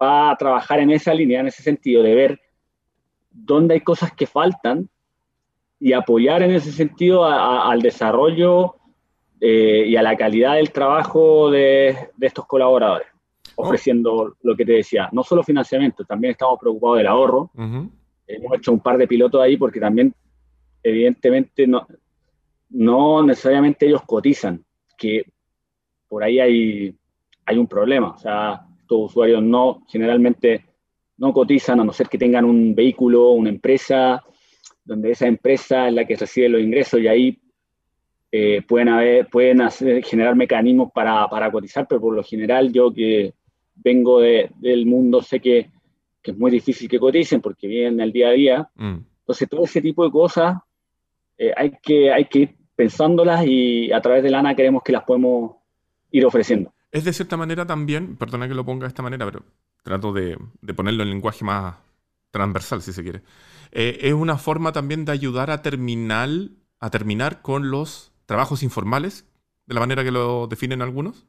[0.00, 2.40] va a trabajar en esa línea, en ese sentido, de ver
[3.30, 4.88] dónde hay cosas que faltan
[5.78, 8.76] y apoyar en ese sentido al desarrollo
[9.40, 13.08] eh, y a la calidad del trabajo de, estos colaboradores,
[13.56, 13.64] oh.
[13.64, 17.50] ofreciendo lo que te decía, no solo financiamiento, también estamos preocupados del ahorro.
[18.26, 20.14] Hemos hecho un par de pilotos ahí porque también,
[20.82, 21.86] evidentemente, no,
[22.68, 24.62] no necesariamente ellos cotizan,
[24.96, 25.24] que
[26.08, 26.94] por ahí hay,
[27.46, 28.10] hay un problema.
[28.10, 30.66] O sea, estos usuarios no, generalmente
[31.20, 34.24] no cotizan a no ser que tengan un vehículo, una empresa,
[34.82, 37.38] donde esa empresa es la que recibe los ingresos y ahí
[38.32, 42.92] eh, pueden, haber, pueden hacer, generar mecanismos para, para, cotizar, pero por lo general yo
[42.92, 43.34] que
[43.74, 45.68] vengo del mundo sé que,
[46.22, 48.70] que, es muy difícil que coticen porque vienen el día a día.
[48.76, 48.98] Mm.
[49.20, 50.56] Entonces todo ese tipo de cosas
[51.36, 55.04] eh, hay, que, hay que ir pensándolas y a través de Lana queremos que las
[55.04, 55.56] podemos
[56.12, 56.72] ir ofreciendo.
[56.90, 59.42] Es de cierta manera también, perdona que lo ponga de esta manera, pero
[59.82, 61.76] trato de, de ponerlo en lenguaje más
[62.30, 63.22] transversal, si se quiere.
[63.72, 66.28] Eh, es una forma también de ayudar a terminar,
[66.78, 69.26] a terminar con los trabajos informales,
[69.66, 71.26] de la manera que lo definen algunos.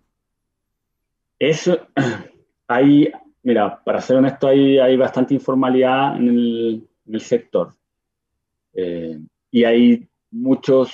[1.39, 1.87] Eso,
[2.67, 3.11] hay,
[3.43, 7.73] mira, para ser honesto, hay, hay bastante informalidad en el, en el sector.
[8.73, 9.19] Eh,
[9.51, 10.91] y hay muchos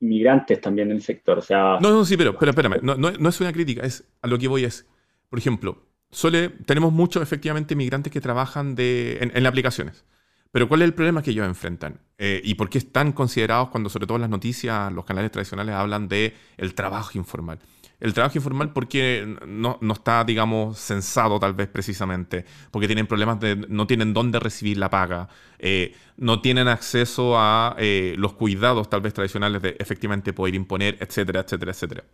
[0.00, 1.38] inmigrantes también en el sector.
[1.38, 4.26] O sea, no, no, sí, pero, pero espérame, no, no, es una crítica, es a
[4.26, 4.86] lo que voy es,
[5.28, 5.85] por ejemplo,
[6.16, 10.04] suele, tenemos muchos efectivamente inmigrantes que trabajan de, en, en aplicaciones.
[10.50, 12.00] Pero ¿cuál es el problema que ellos enfrentan?
[12.16, 16.08] Eh, ¿Y por qué están considerados cuando sobre todo las noticias, los canales tradicionales hablan
[16.08, 17.58] de el trabajo informal?
[18.00, 23.38] El trabajo informal porque no, no, está, digamos, censado tal vez precisamente, porque tienen problemas
[23.38, 28.88] de, no tienen dónde recibir la paga, eh, no tienen acceso a eh, los cuidados
[28.88, 32.04] tal vez tradicionales de efectivamente poder imponer, etcétera, etcétera, etcétera.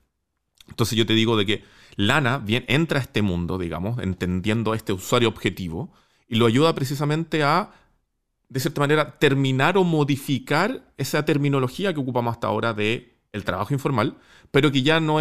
[0.69, 1.65] Entonces yo te digo de que
[1.97, 5.93] Lana bien, entra a este mundo, digamos, entendiendo a este usuario objetivo,
[6.29, 7.73] y lo ayuda precisamente a
[8.53, 13.73] de cierta manera, terminar o modificar esa terminología que ocupamos hasta ahora de el trabajo
[13.73, 14.19] informal,
[14.51, 15.21] pero que ya no,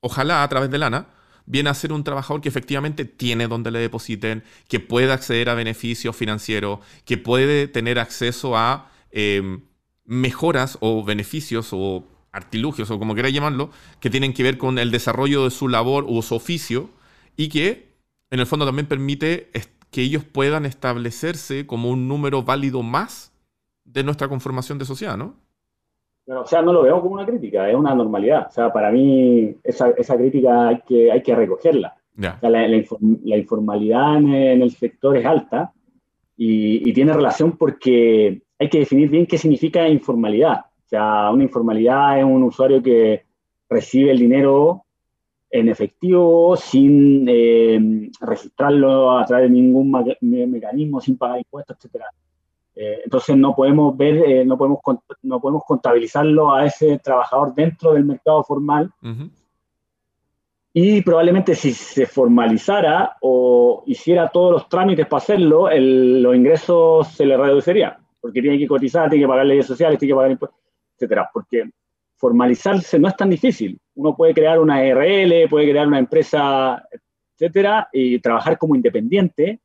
[0.00, 1.06] ojalá a través de Lana,
[1.46, 5.54] viene a ser un trabajador que efectivamente tiene donde le depositen, que puede acceder a
[5.54, 9.62] beneficios financieros, que puede tener acceso a em,
[10.04, 13.70] mejoras o beneficios o artilugios o como quiera llamarlo,
[14.00, 16.88] que tienen que ver con el desarrollo de su labor o su oficio
[17.36, 17.92] y que
[18.30, 19.50] en el fondo también permite
[19.90, 23.32] que ellos puedan establecerse como un número válido más
[23.84, 25.36] de nuestra conformación de sociedad, ¿no?
[26.26, 28.46] o sea, no lo veo como una crítica, es una normalidad.
[28.48, 31.96] O sea, para mí esa, esa crítica hay que, hay que recogerla.
[32.16, 35.72] la, informalidad en, el sector es alta
[36.36, 40.66] y, y, tiene relación porque hay que definir bien qué significa informalidad.
[40.92, 43.24] Sea, una informalidad es un usuario que
[43.66, 44.84] recibe el dinero
[45.50, 49.90] en efectivo, sin eh, registrarlo a través de ningún
[50.50, 52.02] mecanismo, sin pagar impuestos, etc.
[52.76, 54.80] Eh, entonces no podemos ver, eh, no, podemos,
[55.22, 58.92] no podemos contabilizarlo a ese trabajador dentro del mercado formal.
[60.74, 67.24] Y probablemente si se formalizara o hiciera todos los trámites para hacerlo, los ingresos se
[67.24, 70.61] le reducirían, porque tiene que cotizar, tiene que pagar leyes sociales, tiene que pagar impuestos,
[71.32, 71.70] Porque
[72.16, 73.78] formalizarse no es tan difícil.
[73.94, 76.82] Uno puede crear una RL, puede crear una empresa,
[77.34, 79.60] etcétera, y trabajar como independiente.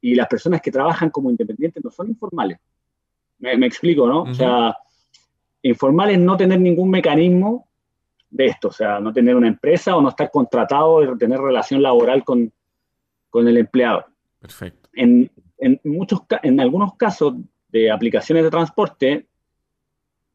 [0.00, 2.58] Y las personas que trabajan como independientes no son informales.
[3.38, 4.22] Me, explico, ¿no?
[4.22, 4.76] O sea,
[5.62, 7.68] informal es no tener ningún mecanismo
[8.30, 11.82] de esto, o sea, no tener una empresa o no estar contratado y tener relación
[11.82, 12.52] laboral con,
[13.30, 14.06] con el empleado.
[14.40, 14.88] Perfecto.
[14.94, 17.34] En, en, muchos, en algunos casos
[17.68, 19.26] de aplicaciones de transporte,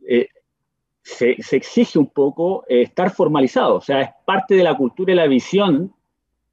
[0.07, 0.29] eh,
[1.07, 5.15] se, exige un poco eh, estar formalizado, o sea, es parte de la cultura y
[5.15, 5.93] la visión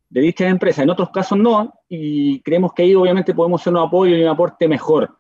[0.09, 0.85] de dichas empresas.
[0.85, 4.29] En otros casos no, y creemos que ahí obviamente podemos ser un apoyo y un
[4.29, 5.17] aporte mejor.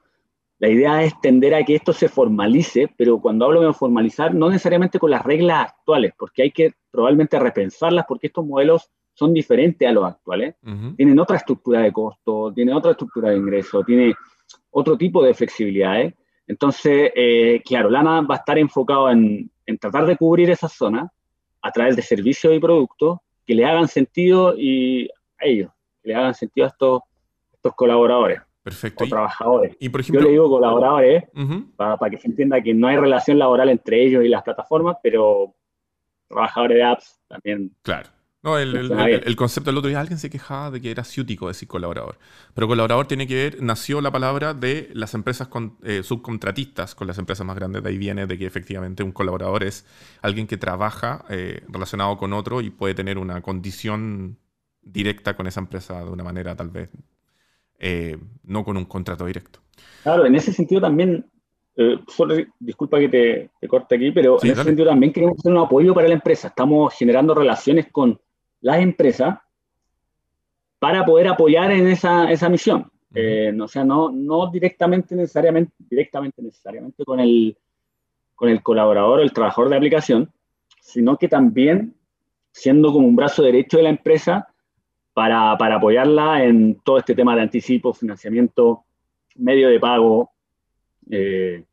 [0.61, 4.49] La idea es tender a que esto se formalice, pero cuando hablo de formalizar, no
[4.49, 9.87] necesariamente con las reglas actuales, porque hay que probablemente repensarlas, porque estos modelos son diferentes
[9.87, 10.55] a los actuales.
[10.97, 14.15] Tienen otra estructura de costo, tienen otra estructura de ingreso, tiene
[14.71, 16.15] otro tipo de flexibilidades.
[16.47, 21.11] Entonces, eh, claro, Lana va a estar enfocado en, tratar de cubrir esa zona
[21.63, 25.71] a través de servicios y productos que le hagan sentido y a ellos,
[26.03, 27.03] que le hagan sentido a estos,
[27.53, 28.41] estos colaboradores.
[28.63, 29.05] Perfecto.
[29.05, 29.77] O trabajadores.
[29.79, 31.25] Y por ejemplo, Yo le digo colaboradores
[31.77, 35.55] para, que se entienda que no hay relación laboral entre ellos y las plataformas, pero
[36.29, 37.71] trabajadores de apps también.
[37.83, 38.09] Claro.
[38.45, 42.19] No, el, concepto del otro día, alguien se quejaba de que era ciútico decir colaborador.
[42.53, 45.49] Pero colaborador tiene que ver, nació la palabra de las empresas
[45.83, 47.83] eh, subcontratistas con las empresas más grandes.
[47.83, 49.87] De ahí viene de que efectivamente un colaborador es
[50.21, 54.37] alguien que trabaja eh, relacionado con otro y puede tener una condición
[54.83, 56.91] directa con esa empresa de una manera tal vez
[57.79, 59.61] eh, no con un contrato directo.
[60.03, 61.25] Claro, en ese sentido también
[61.77, 61.99] eh,
[62.61, 66.09] disculpa que te, corte aquí, pero en ese sentido también queremos hacer un apoyo para
[66.09, 66.49] la empresa.
[66.49, 68.21] Estamos generando relaciones con
[68.65, 69.39] las empresas
[70.79, 72.91] para poder apoyar en esa, esa misión.
[73.15, 77.57] Eh, o sea, no, no directamente necesariamente, directamente necesariamente con el,
[78.35, 80.33] con el colaborador o el trabajador de aplicación,
[80.81, 81.95] sino que también
[82.53, 84.49] siendo como un brazo derecho de la empresa
[85.13, 88.85] para, para apoyarla en todo este tema de anticipo, financiamiento,
[89.37, 90.31] medio de pago,
[91.11, 91.65] eh,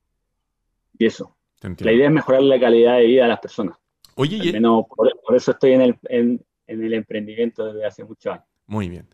[0.97, 1.37] y eso.
[1.61, 3.77] La idea es mejorar la calidad de vida de las personas.
[4.15, 6.45] Oye, por, eso estoy en el, en,
[6.79, 8.45] el emprendimiento desde hace muchos años.
[8.67, 9.07] Muy bien.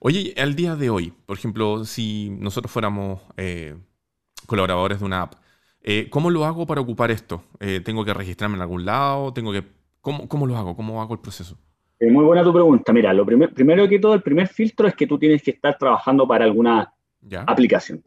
[0.00, 3.76] Oye, al día de hoy, por ejemplo, si nosotros fuéramos eh,
[4.46, 5.34] colaboradores de una app,
[5.82, 7.42] eh, ¿cómo lo hago para ocupar esto?
[7.84, 9.32] ¿Tengo que registrarme en algún lado?
[9.32, 9.62] ¿Tengo que...
[10.00, 10.76] ¿Cómo, ¿Cómo lo hago?
[10.76, 11.56] ¿Cómo hago el proceso?
[12.00, 12.92] muy buena tu pregunta.
[12.92, 16.26] Mira, lo primero que todo, el primer filtro es que tú tienes que estar trabajando
[16.26, 16.92] para alguna
[17.46, 18.02] aplicación.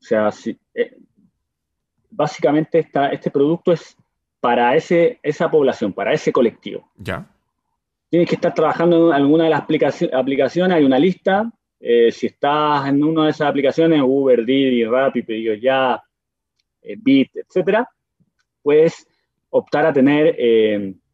[0.00, 0.96] O sea, si, eh,
[2.10, 3.96] básicamente este producto es
[4.40, 6.90] para ese, esa población, para ese colectivo.
[6.96, 7.26] Ya.
[8.12, 9.62] Tienes que estar trabajando en alguna de las
[10.12, 11.50] aplicaciones, hay una lista.
[11.80, 15.98] Eh, si estás en una de esas aplicaciones, Uber, Didi, Rappi, Pedido Ya,
[16.82, 17.88] eh, Bit, etcétera,
[18.60, 19.06] puedes
[19.48, 20.36] optar a tener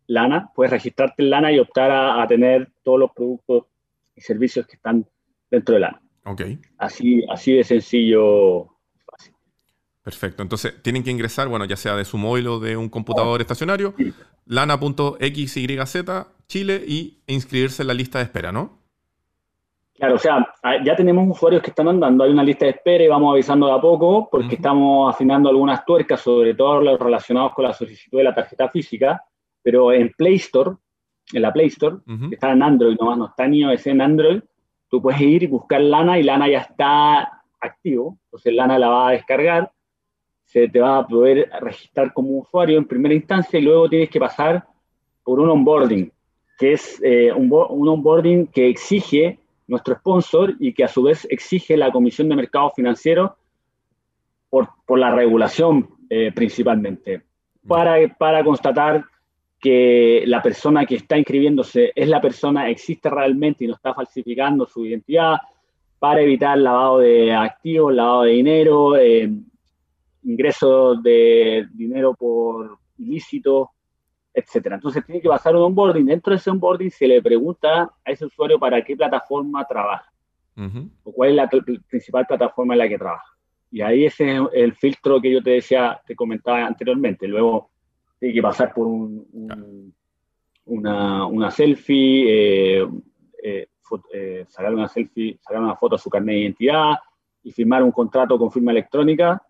[0.08, 3.66] Lana, puedes registrarte en Lana y optar a, a tener todos los productos
[4.16, 5.06] y servicios que están
[5.48, 6.02] dentro de Lana.
[6.78, 8.76] Así, así de sencillo,
[9.06, 9.34] fácil.
[10.02, 10.42] Perfecto.
[10.42, 13.94] Entonces, tienen que ingresar, bueno, ya sea de su móvil o de un computador estacionario,
[14.46, 15.56] lana.xyz
[16.48, 18.78] Chile y inscribirse en la lista de espera, ¿no?
[19.98, 20.46] Claro, o sea,
[20.84, 23.72] ya tenemos usuarios que están andando, hay una lista de espera y vamos avisando de
[23.72, 28.24] a poco porque estamos afinando algunas tuercas, sobre todo los relacionados con la solicitud de
[28.24, 29.24] la tarjeta física,
[29.60, 30.76] pero en Play Store,
[31.32, 34.40] en la Play Store, que está en Android nomás, no está en iOS, en Android,
[34.88, 39.08] tú puedes ir y buscar Lana y Lana ya está activo, entonces Lana la va
[39.08, 39.72] a descargar,
[40.44, 44.20] se te va a poder registrar como usuario en primera instancia y luego tienes que
[44.20, 44.64] pasar
[45.24, 46.10] por un onboarding,
[46.58, 49.38] que es eh, un, onboarding que exige
[49.68, 53.30] nuestro sponsor y que a su vez exige la Comisión de Mercados Financieros
[54.50, 57.22] por, la regulación eh, principalmente,
[57.66, 59.04] para, para constatar
[59.60, 64.66] que la persona que está inscribiéndose es la persona, existe realmente y no está falsificando
[64.66, 65.36] su identidad
[65.98, 69.30] para evitar lavado de activos, lavado de dinero, eh,
[70.24, 73.70] ingreso de dinero por ilícito,
[74.38, 74.76] etcétera.
[74.76, 76.06] Entonces tiene que pasar un onboarding.
[76.06, 80.12] Dentro de ese onboarding se le pregunta a ese usuario para qué plataforma trabaja
[81.04, 81.48] o cuál es la
[81.88, 83.36] principal plataforma en la que trabaja.
[83.70, 87.28] Y ahí ese es el filtro que yo te decía, te comentaba anteriormente.
[87.28, 87.70] Luego
[88.18, 89.94] tiene que pasar por un,
[90.64, 92.24] una, una, selfie,
[92.80, 92.88] eh,
[93.42, 93.68] eh,
[94.12, 96.94] eh, sacar una selfie, sacar una foto a su carnet de identidad
[97.42, 99.40] y firmar un contrato con firma electrónica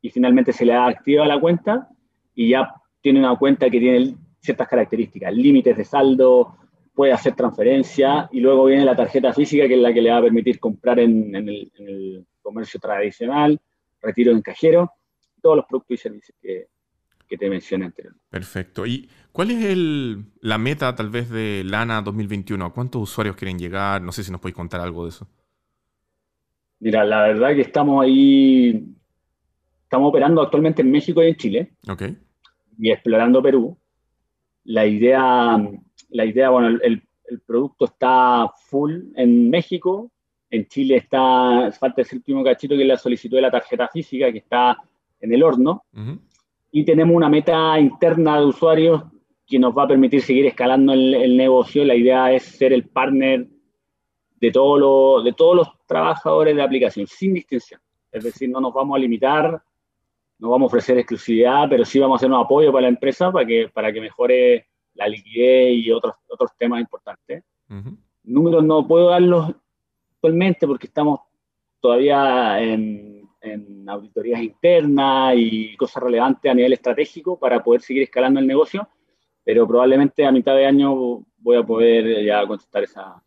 [0.00, 1.88] y finalmente se le da activa la cuenta
[2.34, 6.56] y ya tiene una cuenta que tiene ciertas características, límites de saldo,
[6.94, 10.18] puede hacer transferencia y luego viene la tarjeta física que es la que le va
[10.18, 13.60] a permitir comprar en, el, en el, comercio tradicional,
[14.00, 14.90] retiro en cajero,
[15.40, 16.66] todos los productos y servicios que,
[17.28, 18.26] que te mencioné anteriormente.
[18.28, 18.84] Perfecto.
[18.84, 22.64] ¿Y cuál es el, la meta tal vez de Lana 2021?
[22.64, 24.02] ¿A cuántos usuarios quieren llegar?
[24.02, 25.28] No sé si nos podéis contar algo de eso.
[26.80, 28.92] Mira, la verdad que estamos ahí,
[29.84, 31.72] estamos operando actualmente en México y en Chile.
[31.88, 32.02] Ok.
[32.76, 33.78] Y explorando Perú.
[34.64, 35.58] La idea,
[36.10, 40.10] la idea bueno, el, el producto está full en México.
[40.50, 44.30] En Chile está, falta el último cachito que es la solicitud de la tarjeta física
[44.30, 44.76] que está
[45.20, 45.84] en el horno
[46.70, 49.02] y tenemos una meta interna de usuarios
[49.46, 51.84] que nos va a permitir seguir escalando el, negocio.
[51.84, 53.46] La idea es ser el partner
[54.40, 57.80] de, todo de todos los trabajadores de aplicación, sin distinción.
[58.10, 59.62] Es decir, no nos vamos a limitar,
[60.42, 63.30] no vamos a ofrecer exclusividad, pero sí vamos a hacer un apoyo para la empresa
[63.30, 67.44] para que, para que mejore la liquidez y otros, otros temas importantes.
[68.24, 69.54] Números no puedo darlos
[70.14, 71.20] actualmente porque estamos
[71.80, 73.12] todavía en
[73.42, 78.88] en auditorías internas y cosas relevantes a nivel estratégico para poder seguir escalando el negocio,
[79.44, 83.22] pero probablemente a mitad de año voy a poder ya contestar esa.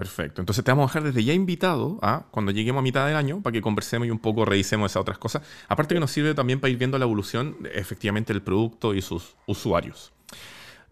[0.00, 0.40] Perfecto.
[0.40, 3.42] Entonces te vamos a dejar desde ya invitado a cuando lleguemos a mitad del año
[3.42, 5.42] para que conversemos y un poco revisemos esas otras cosas.
[5.68, 9.36] Aparte que nos sirve también para ir viendo la evolución efectivamente del producto y sus
[9.44, 10.10] usuarios.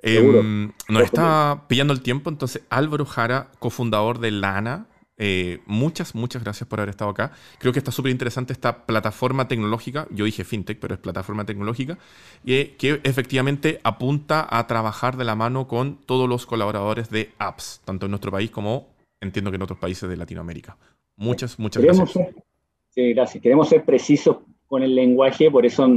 [0.02, 6.44] Eh, nos está pillando el tiempo, entonces Álvaro Jara, cofundador de Lana, eh, muchas, muchas
[6.44, 7.32] gracias por haber estado acá.
[7.60, 10.06] Creo que está súper interesante esta plataforma tecnológica.
[10.10, 11.96] Yo dije fintech, pero es plataforma tecnológica.
[12.44, 17.80] Y que efectivamente apunta a trabajar de la mano con todos los colaboradores de apps,
[17.86, 20.76] tanto en nuestro país como entiendo que en otros países de Latinoamérica.
[21.16, 22.12] Muchas, muchas gracias.
[22.90, 23.42] sí, gracias.
[23.42, 25.88] Queremos ser precisos con el lenguaje, por eso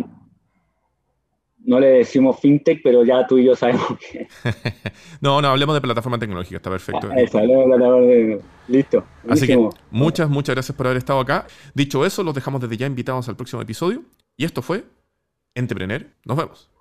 [1.63, 4.27] no le decimos fintech, pero ya tú y yo sabemos que.
[5.21, 7.09] no, no, hablemos de plataforma tecnológica, está perfecto.
[7.11, 9.05] Ah, esa, hablemos de plataforma Listo.
[9.27, 11.45] Así que muchas, muchas gracias por haber estado acá.
[11.73, 14.03] Dicho eso, los dejamos desde ya invitados al próximo episodio.
[14.37, 14.85] Y esto fue
[15.53, 16.07] Entrepreneur.
[16.25, 16.71] Nos vemos.